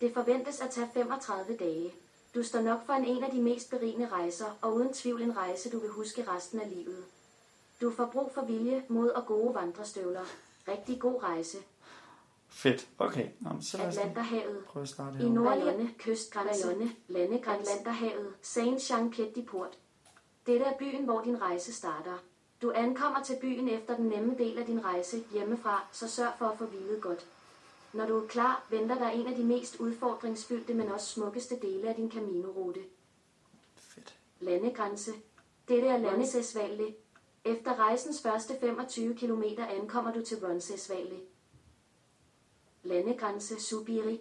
Det 0.00 0.14
forventes 0.14 0.60
at 0.60 0.70
tage 0.70 0.88
35 0.94 1.56
dage. 1.56 1.94
Du 2.34 2.42
står 2.42 2.60
nok 2.60 2.86
for 2.86 2.92
en, 2.92 3.04
en 3.04 3.24
af 3.24 3.30
de 3.30 3.42
mest 3.42 3.70
berigende 3.70 4.08
rejser, 4.08 4.58
og 4.62 4.74
uden 4.74 4.92
tvivl 4.92 5.22
en 5.22 5.36
rejse, 5.36 5.70
du 5.70 5.78
vil 5.78 5.90
huske 5.90 6.24
resten 6.28 6.60
af 6.60 6.70
livet. 6.70 7.04
Du 7.80 7.90
får 7.90 8.06
brug 8.06 8.30
for 8.34 8.44
vilje, 8.44 8.84
mod 8.88 9.10
og 9.10 9.26
gode 9.26 9.54
vandrestøvler. 9.54 10.24
Rigtig 10.68 11.00
god 11.00 11.22
rejse. 11.22 11.58
Fedt. 12.48 12.88
Okay. 12.98 13.28
Nå, 13.40 13.50
så 13.60 13.78
lad 13.78 13.86
os 13.86 13.96
Atlanterhavet. 13.96 14.64
prøve 14.64 14.82
at 14.82 14.88
starte 14.88 15.18
I 15.18 15.28
nordlige 15.28 15.94
kystgrænse, 15.98 16.90
landegrænse, 17.08 17.70
Atlanterhavet, 17.70 18.34
Saint-Jean-Pied-de-Port. 18.42 19.78
Dette 20.46 20.64
er 20.64 20.78
byen, 20.78 21.04
hvor 21.04 21.22
din 21.22 21.42
rejse 21.42 21.72
starter. 21.72 22.18
Du 22.62 22.72
ankommer 22.74 23.22
til 23.22 23.36
byen 23.40 23.68
efter 23.68 23.96
den 23.96 24.06
nemme 24.06 24.34
del 24.38 24.58
af 24.58 24.66
din 24.66 24.84
rejse 24.84 25.24
hjemmefra, 25.32 25.86
så 25.92 26.08
sørg 26.08 26.32
for 26.38 26.46
at 26.46 26.58
få 26.58 26.64
hvilet 26.64 27.00
godt. 27.00 27.26
Når 27.92 28.06
du 28.06 28.22
er 28.22 28.26
klar, 28.26 28.66
venter 28.70 28.94
der 28.94 29.10
en 29.10 29.26
af 29.26 29.34
de 29.34 29.44
mest 29.44 29.76
udfordringsfyldte, 29.80 30.74
men 30.74 30.88
også 30.88 31.06
smukkeste 31.06 31.56
dele 31.62 31.88
af 31.88 31.94
din 31.94 32.10
Camino-rute. 32.10 32.80
Fedt. 33.76 34.14
Landegrænse. 34.40 35.12
Dette 35.68 35.88
er 35.88 36.12
Roncesvalles. 36.12 36.94
Efter 37.46 37.78
rejsens 37.78 38.22
første 38.22 38.54
25 38.60 39.14
km 39.14 39.42
ankommer 39.58 40.12
du 40.12 40.22
til 40.22 40.46
Roncesvalles. 40.46 41.20
Landegrænse 42.82 43.60
Subiri. 43.60 44.20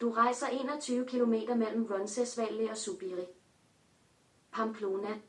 Du 0.00 0.10
rejser 0.10 0.46
21 0.46 1.06
km 1.06 1.32
mellem 1.58 1.86
Roncesvalles 1.90 2.70
og 2.70 2.76
Subiri. 2.76 3.26
Pamplona. 4.52 5.20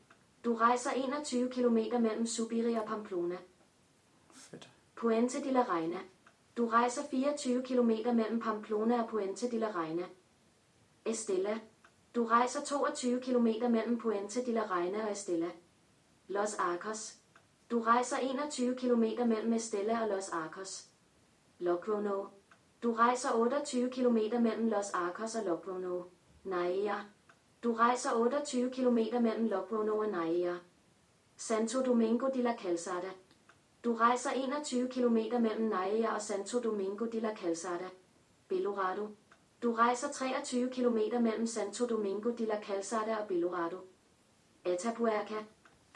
Du 0.44 0.54
rejser 0.54 0.90
21 0.90 1.50
km 1.50 1.76
mellem 2.00 2.26
Subiri 2.26 2.74
og 2.74 2.84
Pamplona. 2.84 3.36
Fedt. 4.34 4.68
Puente 4.96 5.44
de 5.44 5.52
la 5.52 5.74
Reina. 5.74 5.98
Du 6.56 6.68
rejser 6.68 7.02
24 7.10 7.62
km 7.62 7.90
mellem 8.14 8.40
Pamplona 8.40 9.02
og 9.02 9.08
Puente 9.08 9.50
de 9.50 9.58
la 9.58 9.70
Reina. 9.74 10.04
Estella. 11.04 11.58
Du 12.14 12.24
rejser 12.24 12.64
22 12.64 13.20
km 13.20 13.46
mellem 13.70 13.98
Puente 13.98 14.46
de 14.46 14.52
la 14.52 14.76
Reina 14.76 15.04
og 15.04 15.12
Estella. 15.12 15.50
Los 16.28 16.54
Arcos. 16.54 17.17
Du 17.70 17.80
rejser 17.80 18.18
21 18.18 18.74
km 18.76 19.28
mellem 19.28 19.52
Estella 19.52 20.02
og 20.02 20.08
Los 20.08 20.28
Arcos. 20.28 20.88
Logrono. 21.58 22.26
Du 22.82 22.92
rejser 22.92 23.30
28 23.30 23.90
km 23.90 24.40
mellem 24.40 24.68
Los 24.68 24.90
Arcos 24.90 25.34
og 25.34 25.44
Logrono. 25.44 26.04
Naia. 26.44 26.94
Du 27.62 27.72
rejser 27.72 28.10
28 28.12 28.70
km 28.70 29.22
mellem 29.22 29.46
Logrono 29.46 29.98
og 29.98 30.08
Naia. 30.08 30.54
Santo 31.36 31.82
Domingo 31.82 32.30
de 32.34 32.42
la 32.42 32.56
Calzada. 32.56 33.10
Du 33.84 33.94
rejser 33.94 34.30
21 34.30 34.88
km 34.88 35.40
mellem 35.40 35.68
Naia 35.68 36.14
og 36.14 36.22
Santo 36.22 36.60
Domingo 36.60 37.04
de 37.04 37.20
la 37.20 37.34
Calzada. 37.34 37.90
Belorado. 38.48 39.08
Du 39.62 39.72
rejser 39.72 40.08
23 40.08 40.70
km 40.70 41.22
mellem 41.22 41.46
Santo 41.46 41.86
Domingo 41.86 42.30
de 42.30 42.46
la 42.46 42.60
Calzada 42.60 43.16
og 43.16 43.28
Belorado. 43.28 43.76
Atapuerca. 44.64 45.44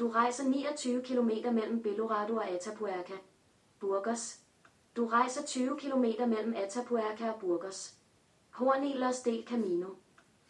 Du 0.02 0.10
rejser 0.10 0.44
29 0.44 1.02
km 1.02 1.30
mellem 1.52 1.82
Belorado 1.82 2.36
og 2.36 2.48
Atapuerca. 2.48 3.12
Burgos. 3.80 4.36
Du 4.96 5.06
rejser 5.06 5.42
20 5.42 5.78
km 5.78 6.04
mellem 6.28 6.54
Atapuerca 6.56 7.30
og 7.30 7.40
Burgos. 7.40 7.94
Hornilos 8.50 9.20
del 9.20 9.44
Camino. 9.48 9.86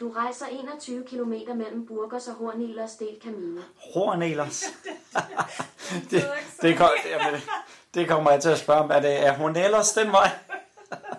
Du 0.00 0.12
rejser 0.12 0.46
21 0.46 1.04
km 1.04 1.32
mellem 1.56 1.86
Burgos 1.86 2.28
og 2.28 2.34
Hornilos 2.34 2.94
del 2.96 3.20
Camino. 3.22 3.60
Hornelers. 3.94 4.64
det, 6.10 6.22
det, 6.62 6.78
kom, 6.78 6.88
jamen, 7.06 7.40
det 7.94 8.08
kommer 8.08 8.30
jeg 8.30 8.42
til 8.42 8.48
at 8.48 8.58
spørge 8.58 8.80
om. 8.80 8.90
Er 8.90 9.00
det 9.00 9.26
er 9.26 9.36
hun 9.36 9.56
ellers 9.56 9.92
den 9.92 10.12
vej? 10.12 10.30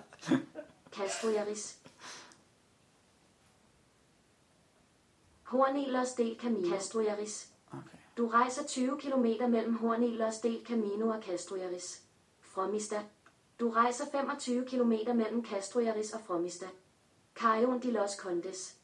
Castroyaris. 0.96 1.76
Hornilos 5.44 6.14
del 6.14 6.38
Camino. 6.42 6.76
Castroyaris. 6.76 7.48
Okay. 7.74 8.03
Du 8.18 8.28
rejser 8.28 8.64
20 8.64 8.98
km 8.98 9.50
mellem 9.50 9.78
Hornilos 9.78 10.40
del 10.40 10.64
Camino 10.66 11.10
og 11.10 11.24
Castrojaris. 11.24 12.02
Fromista. 12.42 13.04
Du 13.60 13.70
rejser 13.70 14.06
25 14.12 14.66
km 14.66 15.16
mellem 15.16 15.46
Castrojaris 15.46 16.14
og 16.14 16.22
Fromista. 16.22 16.66
Cajon 17.36 17.80
de 17.80 17.92
los 17.92 18.16
Condes. 18.16 18.76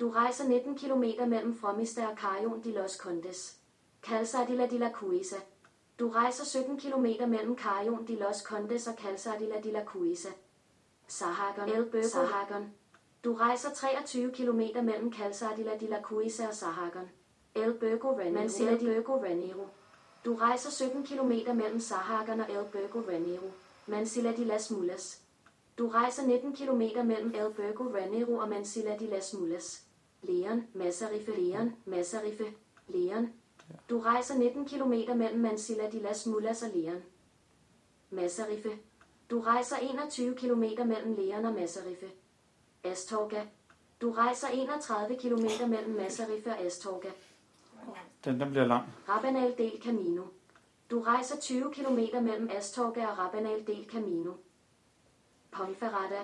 Du 0.00 0.10
rejser 0.10 0.44
19 0.44 0.78
km 0.78 1.28
mellem 1.28 1.58
Fromista 1.58 2.06
og 2.08 2.16
Cajon 2.16 2.64
de 2.64 2.72
los 2.72 2.96
Condes. 2.96 3.56
Calzadilla 4.02 4.66
de 4.66 4.78
la 4.78 4.90
Cuisa. 4.92 5.36
Du 5.98 6.08
rejser 6.08 6.44
17 6.44 6.80
km 6.80 7.26
mellem 7.28 7.56
Cajon 7.56 8.06
de 8.06 8.14
los 8.14 8.42
Condes 8.42 8.86
og 8.86 8.96
Calzadilla 8.96 9.60
de 9.60 9.72
la 9.72 9.84
Cuisa. 9.84 10.28
Sahagon. 11.08 11.68
El 11.68 12.04
Sahagon. 12.04 12.74
Du 13.24 13.34
rejser 13.34 13.70
23 13.70 14.32
km 14.32 14.84
mellem 14.84 15.12
Calzadilla 15.12 15.76
de 15.76 15.86
la 15.86 16.02
Cuisa 16.02 16.48
og 16.48 16.54
Sahagon. 16.54 17.17
El 17.54 17.72
Burgo 17.72 18.12
Ranero. 18.12 18.40
Mansilla 18.40 18.76
de 18.76 18.86
Burgo 18.86 19.22
Ranero. 19.22 19.70
Du 20.24 20.34
rejser 20.34 20.70
17 20.70 21.02
km 21.04 21.54
mellem 21.54 21.80
Sahagon 21.80 22.40
og 22.40 22.50
El 22.50 22.64
Burgo 22.72 23.00
Ranero. 23.08 23.50
Mansilla 23.86 24.32
de 24.32 24.44
las 24.44 24.70
Mulas. 24.70 25.20
Du 25.78 25.88
rejser 25.88 26.26
19 26.26 26.56
km 26.56 27.02
mellem 27.04 27.34
El 27.34 27.50
Burgo 27.50 27.84
Ranero 27.94 28.38
og 28.38 28.48
Mansilla 28.48 28.96
de 28.96 29.06
las 29.06 29.34
Mulas. 29.34 29.84
Leon, 30.22 30.66
Massarife, 30.74 31.32
Leon, 31.32 31.76
Massarife, 31.86 32.54
Leon. 32.88 33.32
Du 33.90 34.00
rejser 34.00 34.34
19 34.34 34.64
km 34.64 35.16
mellem 35.16 35.40
Mansilla 35.40 35.90
de 35.90 35.98
las 35.98 36.26
Mulas 36.26 36.62
og 36.62 36.70
Leon. 36.74 37.02
Massarife. 38.10 38.78
Du 39.30 39.40
rejser 39.40 39.76
21 39.76 40.34
km 40.34 40.86
mellem 40.86 41.14
Leon 41.18 41.44
og 41.44 41.54
Massarife. 41.54 42.06
Astorga. 42.84 43.46
Du 44.00 44.12
rejser 44.12 44.48
31 44.48 45.16
km 45.16 45.68
mellem 45.68 45.96
Massarife 45.96 46.50
og 46.50 46.60
Astorga. 46.60 47.08
Den, 48.24 48.40
den 48.40 48.50
bliver 48.50 48.66
lang. 48.66 48.84
Rabanal 49.08 49.54
del 49.58 49.80
Camino. 49.82 50.22
Du 50.90 51.02
rejser 51.02 51.40
20 51.40 51.72
km 51.74 51.98
mellem 52.22 52.50
Astorga 52.56 53.06
og 53.06 53.18
Rabanal 53.18 53.66
del 53.66 53.86
Camino. 53.90 54.32
Ponferrada. 55.50 56.22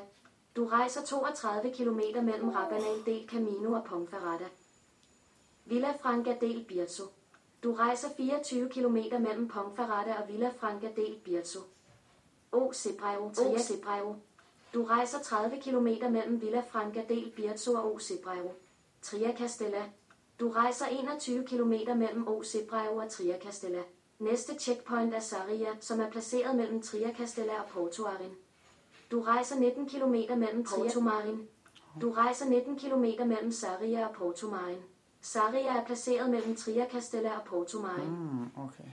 Du 0.56 0.66
rejser 0.66 1.02
32 1.04 1.72
km 1.74 2.24
mellem 2.24 2.48
Rabanal 2.48 3.04
del 3.06 3.28
Camino 3.28 3.72
og 3.72 3.84
Ponferrada. 3.84 4.48
Villa 5.64 5.92
Franca 6.02 6.34
del 6.40 6.64
Bierzo. 6.64 7.02
Du 7.62 7.74
rejser 7.74 8.08
24 8.16 8.68
km 8.68 8.96
mellem 9.20 9.48
Ponferrada 9.48 10.14
og 10.22 10.28
Villa 10.28 10.50
Franca 10.60 10.88
del 10.96 11.20
Bierzo. 11.24 11.58
O 12.52 12.72
Cebrero. 12.72 13.30
Tria 13.34 13.58
Cebrero. 13.58 14.16
Du 14.74 14.84
rejser 14.84 15.18
30 15.18 15.60
km 15.60 16.12
mellem 16.12 16.40
Villa 16.40 16.62
Franca 16.70 17.02
del 17.08 17.32
Bierzo 17.36 17.72
og 17.74 17.94
O 17.94 17.98
Cebrero. 17.98 18.52
Tria 19.02 19.36
Castella. 19.36 19.84
Du 20.40 20.50
rejser 20.50 20.86
21 20.86 21.44
km 21.44 21.72
mellem 21.96 22.28
O 22.28 22.42
Cebrero 22.42 22.96
og 22.96 23.10
Tria 23.10 23.38
Castella. 23.38 23.82
Næste 24.18 24.54
checkpoint 24.54 25.14
er 25.14 25.20
Sarria, 25.20 25.68
som 25.80 26.00
er 26.00 26.10
placeret 26.10 26.56
mellem 26.56 26.82
Tria 26.82 27.12
Castella 27.12 27.60
og 27.60 27.68
Porto 27.68 28.04
Arin. 28.04 28.34
Du 29.10 29.20
rejser 29.20 29.58
19 29.58 29.88
km 29.88 30.38
mellem 30.38 30.64
Porto 30.64 31.00
Marin. 31.00 31.48
Du 32.00 32.12
rejser 32.12 32.46
19 32.46 32.78
km 32.78 33.26
mellem 33.26 33.52
Sarria 33.52 34.06
og 34.08 34.14
Porto 34.14 34.50
Marin. 34.50 34.82
Sarria 35.20 35.76
er 35.76 35.84
placeret 35.84 36.30
mellem 36.30 36.56
Tria 36.56 36.88
Castella 36.88 37.38
og 37.38 37.44
Porto 37.44 37.78
Marin. 37.78 38.10
Mm, 38.10 38.62
okay. 38.64 38.88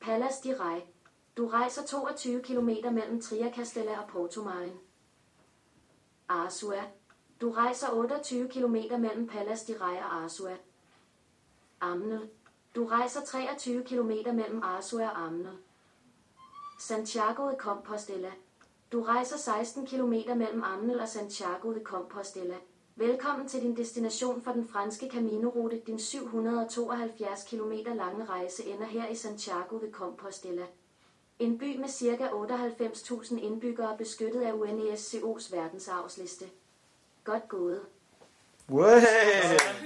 Palas 0.00 0.40
de 0.40 0.56
Rey. 0.60 0.80
Du 1.36 1.46
rejser 1.46 1.82
22 1.82 2.42
km 2.42 2.68
mellem 2.92 3.20
Tria 3.20 3.50
Castella 3.54 4.00
og 4.00 4.08
Porto 4.08 4.42
Marin. 4.42 4.72
Arsua. 6.28 6.82
Du 7.42 7.50
rejser 7.50 7.90
28 7.92 8.48
km 8.48 9.00
mellem 9.00 9.26
Palas 9.26 9.64
de 9.64 9.72
Rey 9.80 9.96
og 9.96 10.14
Arsua. 10.14 10.56
Amnel. 11.80 12.28
Du 12.74 12.86
rejser 12.86 13.20
23 13.24 13.84
km 13.84 14.10
mellem 14.34 14.62
Arsua 14.62 15.08
og 15.08 15.22
Amnel. 15.26 15.52
Santiago 16.78 17.50
de 17.50 17.56
Compostela. 17.58 18.32
Du 18.92 19.02
rejser 19.02 19.36
16 19.36 19.86
km 19.86 20.12
mellem 20.36 20.62
Amnel 20.62 21.00
og 21.00 21.08
Santiago 21.08 21.74
de 21.74 21.80
Compostela. 21.84 22.56
Velkommen 22.96 23.48
til 23.48 23.62
din 23.62 23.76
destination 23.76 24.42
for 24.42 24.52
den 24.52 24.68
franske 24.68 25.10
Camino-rute. 25.12 25.82
Din 25.86 25.98
772 25.98 27.44
km 27.44 27.72
lange 27.94 28.24
rejse 28.24 28.64
ender 28.66 28.86
her 28.86 29.08
i 29.08 29.14
Santiago 29.14 29.78
de 29.78 29.90
Compostela. 29.92 30.66
En 31.38 31.58
by 31.58 31.76
med 31.76 31.88
ca. 31.88 32.28
98.000 32.28 33.40
indbyggere 33.40 33.96
beskyttet 33.98 34.40
af 34.40 34.52
UNESCO's 34.52 35.56
verdensarvsliste. 35.56 36.50
Godt 37.24 37.48
gået. 37.48 37.78
Way. 38.70 39.00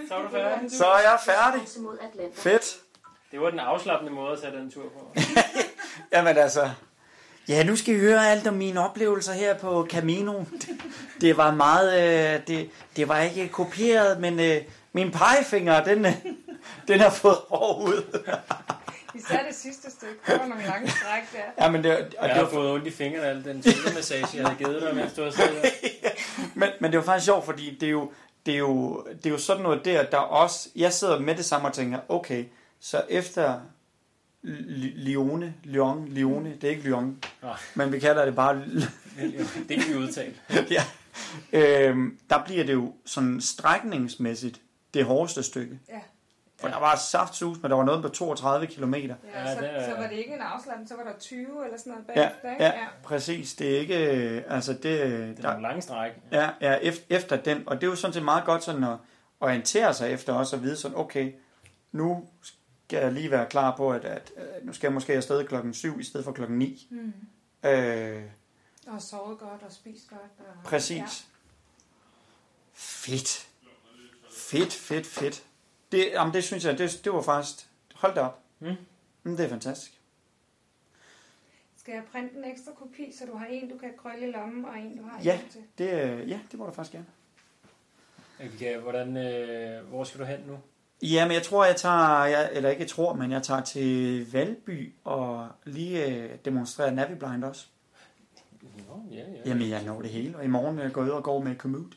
Så 0.09 0.15
er 0.15 0.23
du 0.23 0.29
færdig. 0.29 0.71
Så 0.73 0.85
er 0.87 0.99
jeg 1.01 1.19
færdig. 1.25 1.61
Rejse 1.61 1.81
mod 1.81 1.99
Atlanta. 2.03 2.41
Fedt. 2.41 2.77
Det 3.33 3.41
var 3.41 3.51
den 3.51 3.59
afslappende 3.59 4.13
måde 4.13 4.33
at 4.33 4.39
tage 4.41 4.57
den 4.57 4.71
tur 4.71 4.83
på. 4.83 5.15
Jamen 6.13 6.39
altså, 6.39 6.71
ja, 7.49 7.65
nu 7.65 7.77
skal 7.77 7.95
I 7.95 7.99
høre 7.99 8.31
alt 8.31 8.47
om 8.47 8.55
mine 8.55 8.89
oplevelser 8.89 9.33
her 9.33 9.59
på 9.59 9.87
Camino. 9.91 10.39
Det, 10.39 10.69
det 11.21 11.37
var 11.37 11.55
meget, 11.55 12.03
øh, 12.35 12.47
det, 12.47 12.71
det 12.97 13.09
var 13.09 13.21
ikke 13.21 13.49
kopieret, 13.49 14.21
men 14.21 14.41
øh, 14.41 14.63
min 14.93 15.11
pegefinger, 15.13 15.85
den, 15.85 16.07
øh, 16.07 16.13
den 16.89 17.01
har 17.01 17.11
fået 17.11 17.39
hår 17.49 17.83
ud. 17.83 18.03
Især 19.15 19.47
det 19.47 19.55
sidste 19.55 19.91
stykke. 19.91 20.15
Der 20.27 20.39
var 20.39 20.47
nogle 20.47 20.65
lange 20.65 20.91
stræk 20.91 21.23
der. 21.33 21.65
Ja, 21.65 21.71
men 21.71 21.85
det, 21.85 21.93
og 21.93 21.99
Jeg 21.99 22.09
det 22.23 22.31
har 22.31 22.43
var, 22.43 22.51
fået 22.51 22.71
ondt 22.71 22.87
i 22.87 22.91
fingrene 22.91 23.27
af 23.27 23.31
al 23.31 23.45
den 23.45 23.63
skuldermassage, 23.63 24.27
jeg 24.35 24.45
havde 24.47 24.59
givet 24.59 24.83
dig, 24.83 24.95
mens 24.95 25.13
du 25.13 25.23
har 25.25 25.31
siddet. 25.31 25.65
men, 26.55 26.69
men 26.81 26.91
det 26.93 26.99
var 26.99 27.05
faktisk 27.05 27.25
sjovt, 27.25 27.45
fordi 27.45 27.77
det 27.81 27.87
er 27.87 27.91
jo, 27.91 28.13
det 28.47 28.55
er 28.55 28.59
jo, 28.59 29.07
det 29.17 29.27
er 29.27 29.31
jo 29.31 29.39
sådan 29.39 29.63
noget 29.63 29.85
der, 29.85 30.03
der 30.11 30.17
også, 30.19 30.69
jeg 30.77 30.93
sidder 30.93 31.19
med 31.21 31.35
det 31.35 31.45
samme 31.45 31.69
og 31.69 31.75
tænker, 31.75 31.99
okay, 32.09 32.45
så 32.81 33.03
efter 33.09 33.61
Li- 34.45 34.93
Lione, 34.97 35.55
Lyon, 35.65 36.09
Lione, 36.09 36.51
det 36.61 36.65
er 36.65 36.71
ikke 36.71 36.83
Lyon, 36.83 37.23
Nej. 37.43 37.57
men 37.75 37.93
vi 37.93 37.99
kalder 37.99 38.25
det 38.25 38.35
bare 38.37 38.55
Det 39.69 39.81
kan 39.81 39.89
vi 39.89 39.97
udtale. 39.99 40.35
ja. 40.71 40.83
øhm, 41.53 42.19
der 42.31 42.45
bliver 42.45 42.65
det 42.65 42.73
jo 42.73 42.93
sådan 43.05 43.41
strækningsmæssigt 43.41 44.61
det 44.95 45.05
hårdeste 45.05 45.43
stykke. 45.43 45.79
Ja. 45.89 46.01
For 46.59 46.69
der 46.69 46.79
var 46.79 46.97
saftsus, 46.97 47.63
men 47.63 47.71
der 47.71 47.77
var 47.77 47.85
noget 47.85 48.03
på 48.03 48.09
32 48.09 48.67
km. 48.67 48.95
Ja, 48.95 49.15
Ja, 49.35 49.55
så, 49.55 49.61
det 49.61 49.85
så 49.85 49.95
var 49.97 50.07
det 50.09 50.17
ikke 50.17 50.35
en 50.35 50.41
afslappning, 50.41 50.89
så 50.89 50.97
var 50.97 51.03
der 51.05 51.19
20 51.19 51.65
eller 51.65 51.79
sådan 51.79 51.93
noget 51.93 52.05
Ja, 52.09 52.15
bagefter, 52.15 52.51
ikke? 52.53 52.65
ja, 52.65 52.87
præcis. 53.03 53.55
Det 53.55 53.75
er 53.77 53.79
ikke, 53.81 54.17
øh, 54.17 54.43
altså 54.49 54.73
det, 54.73 54.83
Det 54.83 55.03
er 55.31 55.35
der, 55.35 55.43
nogle 55.43 55.63
lange 55.63 55.83
stræk. 55.83 56.13
ja, 56.33 56.51
ja, 56.61 56.79
ef- 56.79 57.03
efter 57.11 57.37
den, 57.37 57.69
og 57.69 57.77
det 57.81 57.87
er 57.87 57.91
jo 57.91 57.97
sådan 57.97 58.15
set 58.15 58.23
meget 58.23 58.45
godt 58.45 58.65
sådan 58.65 58.85
at 58.85 58.97
orientere 59.41 59.95
sig 59.95 60.13
efter 60.13 60.33
også, 60.33 60.57
at 60.57 60.63
vide 60.63 60.77
sådan, 60.77 60.97
okay, 60.97 61.33
nu 61.93 62.29
skal 62.43 62.99
jeg 63.03 63.13
lige 63.13 63.31
være 63.31 63.47
klar 63.47 63.77
på, 63.77 63.91
at, 63.93 64.05
at, 64.05 64.33
at 64.37 64.65
nu 64.65 64.73
skal 64.73 64.87
jeg 64.89 64.93
måske 64.95 65.13
afsted 65.15 65.45
klokken 65.47 65.75
7 65.75 66.01
i 66.01 66.05
stedet 66.05 66.25
for 66.25 66.33
klokken 66.33 66.59
9. 66.59 66.89
Mm. 66.91 67.13
Øh, 67.69 68.23
Og 68.87 69.03
sovet 69.03 69.39
godt 69.39 69.63
og 69.67 69.73
spist 69.73 70.09
godt. 70.11 70.21
Og, 70.39 70.65
Præcis. 70.65 70.97
Ja. 70.97 71.03
Ja. 71.03 71.07
Fedt. 72.75 73.49
Fedt, 74.31 74.73
fedt, 74.73 75.07
fedt. 75.07 75.43
Det, 75.93 76.09
jamen, 76.13 76.35
det 76.35 76.45
synes 76.45 76.65
jeg, 76.65 76.79
det, 76.79 77.01
det 77.05 77.13
var 77.13 77.23
faktisk... 77.23 77.69
Hold 77.95 78.15
da 78.15 78.21
op. 78.21 78.39
Mm. 78.61 78.75
Mm, 79.23 79.37
det 79.37 79.45
er 79.45 79.49
fantastisk. 79.49 79.93
Skal 81.77 81.93
jeg 81.95 82.03
printe 82.13 82.37
en 82.37 82.45
ekstra 82.45 82.73
kopi, 82.73 83.13
så 83.19 83.27
du 83.27 83.37
har 83.37 83.47
en, 83.47 83.69
du 83.71 83.79
kan 83.79 83.91
krølle 84.03 84.29
i 84.29 84.33
lommen, 84.33 84.65
og 84.65 84.79
en, 84.79 84.97
du 84.99 85.03
har 85.03 85.21
Ja. 85.25 85.37
hjem 85.39 85.49
til? 85.51 85.61
Det, 85.79 86.03
øh, 86.05 86.31
ja, 86.31 86.41
det 86.51 86.59
må 86.59 86.67
du 86.67 86.73
faktisk 86.73 86.93
gerne. 86.93 87.07
Kan, 88.59 88.81
hvordan, 88.81 89.17
øh, 89.17 89.89
hvor 89.89 90.05
skal 90.05 90.21
du 90.21 90.25
hen 90.25 90.41
nu? 90.47 90.59
Ja, 91.03 91.25
men 91.27 91.35
jeg 91.35 91.43
tror, 91.43 91.65
jeg 91.65 91.77
tager, 91.77 92.25
jeg, 92.25 92.51
eller 92.53 92.71
ikke 92.71 92.83
jeg 92.83 92.91
tror, 92.91 93.15
men 93.15 93.31
jeg 93.31 93.43
tager 93.43 93.61
til 93.61 94.33
Valby 94.33 94.95
og 95.05 95.49
lige 95.65 96.07
øh, 96.17 96.31
demonstrerer 96.45 96.91
Naviblind 96.91 97.45
også. 97.45 97.67
Nå, 98.63 99.03
ja, 99.11 99.17
ja. 99.17 99.25
Jamen, 99.47 99.71
jeg 99.71 99.85
når 99.85 100.03
det 100.03 100.11
hele, 100.11 100.37
og 100.37 100.45
i 100.45 100.47
morgen 100.47 100.91
går 100.91 101.03
jeg 101.03 101.11
ud 101.11 101.17
og 101.17 101.23
går 101.25 101.41
med 101.43 101.57
Commute. 101.57 101.97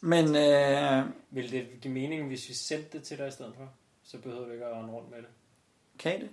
Men 0.00 0.36
øh, 0.36 1.04
Vil 1.30 1.50
det 1.52 1.66
give 1.80 1.94
mening, 1.94 2.26
hvis 2.26 2.48
vi 2.48 2.54
sendte 2.54 2.98
det 2.98 3.06
til 3.06 3.18
dig 3.18 3.28
i 3.28 3.30
stedet 3.30 3.52
for? 3.56 3.68
Så 4.04 4.18
behøver 4.18 4.44
du 4.46 4.52
ikke 4.52 4.64
at 4.64 4.76
rende 4.76 4.92
rundt 4.92 5.10
med 5.10 5.18
det. 5.18 5.26
kan 5.98 6.16
I 6.18 6.20
det? 6.20 6.30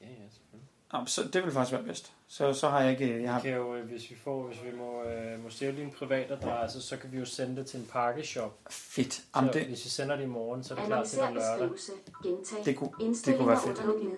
Ja, 0.00 0.06
ja, 0.06 0.12
selvfølgelig. 0.30 0.68
Nå, 0.92 0.98
så 1.06 1.22
det 1.32 1.44
vil 1.44 1.52
faktisk 1.52 1.72
være 1.72 1.82
bedst. 1.82 2.12
Så, 2.28 2.52
så 2.52 2.68
har 2.68 2.80
jeg 2.80 2.90
ikke... 2.90 3.22
Jeg 3.22 3.32
har, 3.32 3.40
Vi 3.40 3.48
kan 3.48 3.58
jo, 3.58 3.74
øh, 3.76 3.86
hvis 3.88 4.10
vi 4.10 4.16
får, 4.16 4.46
hvis 4.46 4.58
vi 4.64 4.76
må, 4.78 5.02
øh, 5.02 5.42
må 5.42 5.50
stjæle 5.50 5.76
din 5.76 5.90
privatadresse, 5.90 6.82
så 6.82 6.96
kan 6.96 7.12
vi 7.12 7.18
jo 7.18 7.24
sende 7.24 7.56
det 7.56 7.66
til 7.66 7.80
en 7.80 7.86
pakkeshop. 7.86 8.58
fedt. 8.70 9.22
Jamen, 9.36 9.52
Så 9.52 9.58
det, 9.58 9.66
hvis 9.66 9.84
vi 9.84 9.90
sender 9.90 10.16
det 10.16 10.22
i 10.22 10.26
morgen, 10.26 10.64
så 10.64 10.74
er 10.74 10.78
det 10.78 10.86
klart 10.86 11.06
til 11.06 11.18
Annoncer 11.20 11.50
den 11.50 11.58
lørdag. 11.60 11.70
beskrivelse. 11.76 11.92
Gentag. 12.24 12.64
det, 12.64 12.76
kunne, 12.76 12.86
det 12.88 12.94
kunne 12.96 13.06
Indstillinger 13.06 13.46
være 13.46 13.60
fedt. 13.66 13.78
under 13.78 13.92
luk 13.92 14.02
ned. 14.04 14.16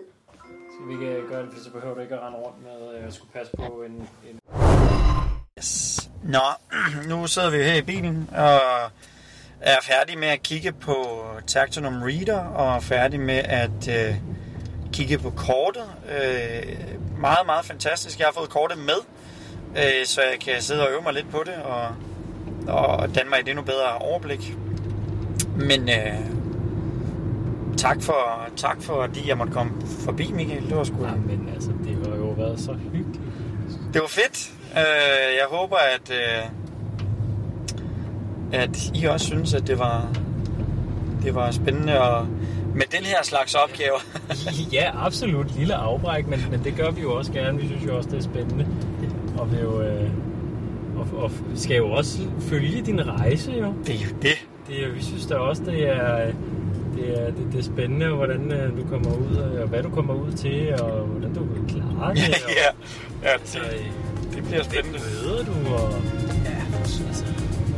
Så 0.71 0.85
vi 0.87 0.93
kan 1.05 1.29
gøre 1.29 1.43
det, 1.47 1.53
for 1.53 1.61
så 1.61 1.71
behøver 1.73 1.95
du 1.95 2.01
ikke 2.01 2.15
at 2.15 2.21
rende 2.21 2.39
rundt 2.39 2.63
med 2.63 2.95
øh, 2.99 3.07
at 3.07 3.15
skulle 3.15 3.33
passe 3.33 3.53
på 3.57 3.83
en, 3.83 3.93
en 4.29 4.41
Yes. 5.59 5.98
Nå, 6.23 6.39
nu 7.09 7.27
sidder 7.27 7.51
vi 7.51 7.57
her 7.57 7.75
i 7.75 7.83
bilen 7.83 8.31
og 8.33 8.61
er 9.61 9.77
færdige 9.83 10.19
med 10.19 10.29
at 10.29 10.43
kigge 10.43 10.73
på 10.73 11.25
Tactonum 11.47 12.03
Reader 12.03 12.39
og 12.39 12.83
færdige 12.83 13.21
med 13.21 13.39
at 13.45 13.89
øh, 13.89 14.15
kigge 14.93 15.19
på 15.19 15.31
kortet. 15.31 15.85
Øh, 16.09 16.77
meget, 17.21 17.47
meget 17.47 17.65
fantastisk. 17.65 18.19
Jeg 18.19 18.27
har 18.27 18.33
fået 18.33 18.51
kortet 18.51 18.79
med, 18.79 19.01
øh, 19.77 20.07
så 20.07 20.21
jeg 20.21 20.41
kan 20.41 20.63
sidde 20.63 20.83
og 20.87 20.93
øve 20.93 21.03
mig 21.03 21.13
lidt 21.15 21.31
på 21.31 21.43
det 21.47 21.55
og, 21.55 21.89
og 22.69 23.15
danne 23.15 23.31
mig 23.31 23.39
et 23.41 23.49
endnu 23.49 23.65
bedre 23.65 23.99
overblik. 23.99 24.57
Men 25.57 25.89
øh, 25.89 26.21
tak 27.77 28.03
for, 28.03 28.49
tak 28.57 28.83
for, 28.83 29.03
at 29.03 29.27
jeg 29.27 29.39
måtte 29.39 29.53
komme 29.53 29.73
forbi, 30.05 30.33
Michael. 30.33 30.69
Det 30.69 30.77
var 30.77 30.85
sgu 30.85 31.05
Ja, 31.05 31.15
men 31.15 31.51
altså, 31.55 31.71
det 31.85 32.07
har 32.09 32.17
jo 32.17 32.29
været 32.29 32.61
så 32.61 32.73
hyggeligt. 32.73 33.21
Det 33.93 34.01
var 34.01 34.09
fedt. 34.09 34.58
Øh, 34.77 35.37
jeg 35.39 35.47
håber, 35.51 35.77
at, 35.77 36.11
øh, 36.11 36.51
at 38.61 38.91
I 38.95 39.05
også 39.05 39.27
synes, 39.27 39.55
at 39.55 39.67
det 39.67 39.79
var, 39.79 40.09
det 41.23 41.35
var 41.35 41.51
spændende 41.51 42.01
og 42.01 42.27
med 42.75 42.85
den 42.97 43.05
her 43.05 43.23
slags 43.23 43.55
opgaver. 43.55 43.99
ja, 44.73 44.91
absolut. 45.07 45.55
Lille 45.57 45.75
afbræk, 45.75 46.27
men, 46.27 46.45
men 46.51 46.65
det 46.65 46.77
gør 46.77 46.91
vi 46.91 47.01
jo 47.01 47.13
også 47.15 47.33
gerne. 47.33 47.59
Vi 47.61 47.67
synes 47.67 47.87
jo 47.87 47.97
også, 47.97 48.09
det 48.11 48.19
er 48.19 48.23
spændende. 48.23 48.67
Og 49.39 49.53
vi 49.53 49.57
jo, 49.59 49.83
øh, 49.83 50.11
og, 50.97 51.07
og 51.23 51.31
skal 51.55 51.77
jo 51.77 51.91
også 51.91 52.19
følge 52.41 52.83
din 52.83 53.09
rejse, 53.09 53.53
jo. 53.53 53.75
Det 53.87 53.95
er 53.95 53.99
jo 53.99 54.17
det. 54.23 54.47
Det, 54.69 54.85
er- 54.85 54.93
vi 54.93 55.03
synes 55.03 55.27
da 55.27 55.35
også, 55.35 55.63
det 55.67 55.89
er, 55.89 56.27
det 56.97 57.21
er, 57.23 57.27
det, 57.27 57.47
det 57.53 57.59
er 57.59 57.63
spændende, 57.63 58.09
hvordan 58.09 58.53
øh, 58.53 58.77
du 58.79 58.89
kommer 58.89 59.15
ud, 59.17 59.37
og 59.37 59.69
hvad 59.69 59.83
du 59.83 59.91
kommer 59.91 60.15
ud 60.15 60.33
til, 60.33 60.75
og 60.83 60.91
hvordan 61.07 61.35
du 61.35 61.45
vil 61.45 61.63
klare 61.69 62.15
det. 62.15 62.29
og, 62.29 62.51
ja, 62.51 62.69
ja 63.23 63.29
altså, 63.33 63.59
øh, 63.59 63.87
bliver 64.49 64.65
hvem 64.65 64.85
spændende. 64.85 65.01
møder 65.09 65.41
du, 65.49 65.55
og 65.75 65.91
ja, 66.45 66.59
altså, 66.81 67.25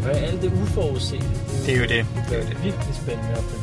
hvad 0.02 0.12
er 0.14 0.22
alt 0.28 0.42
det 0.42 0.52
uforudsete? 0.62 1.26
Det 1.66 1.72
er 1.74 1.78
jo 1.82 1.86
det. 1.94 2.02
Det 2.28 2.36
er 2.36 2.62
virkelig 2.68 2.94
spændende 3.02 3.32
at 3.40 3.44
følge 3.50 3.59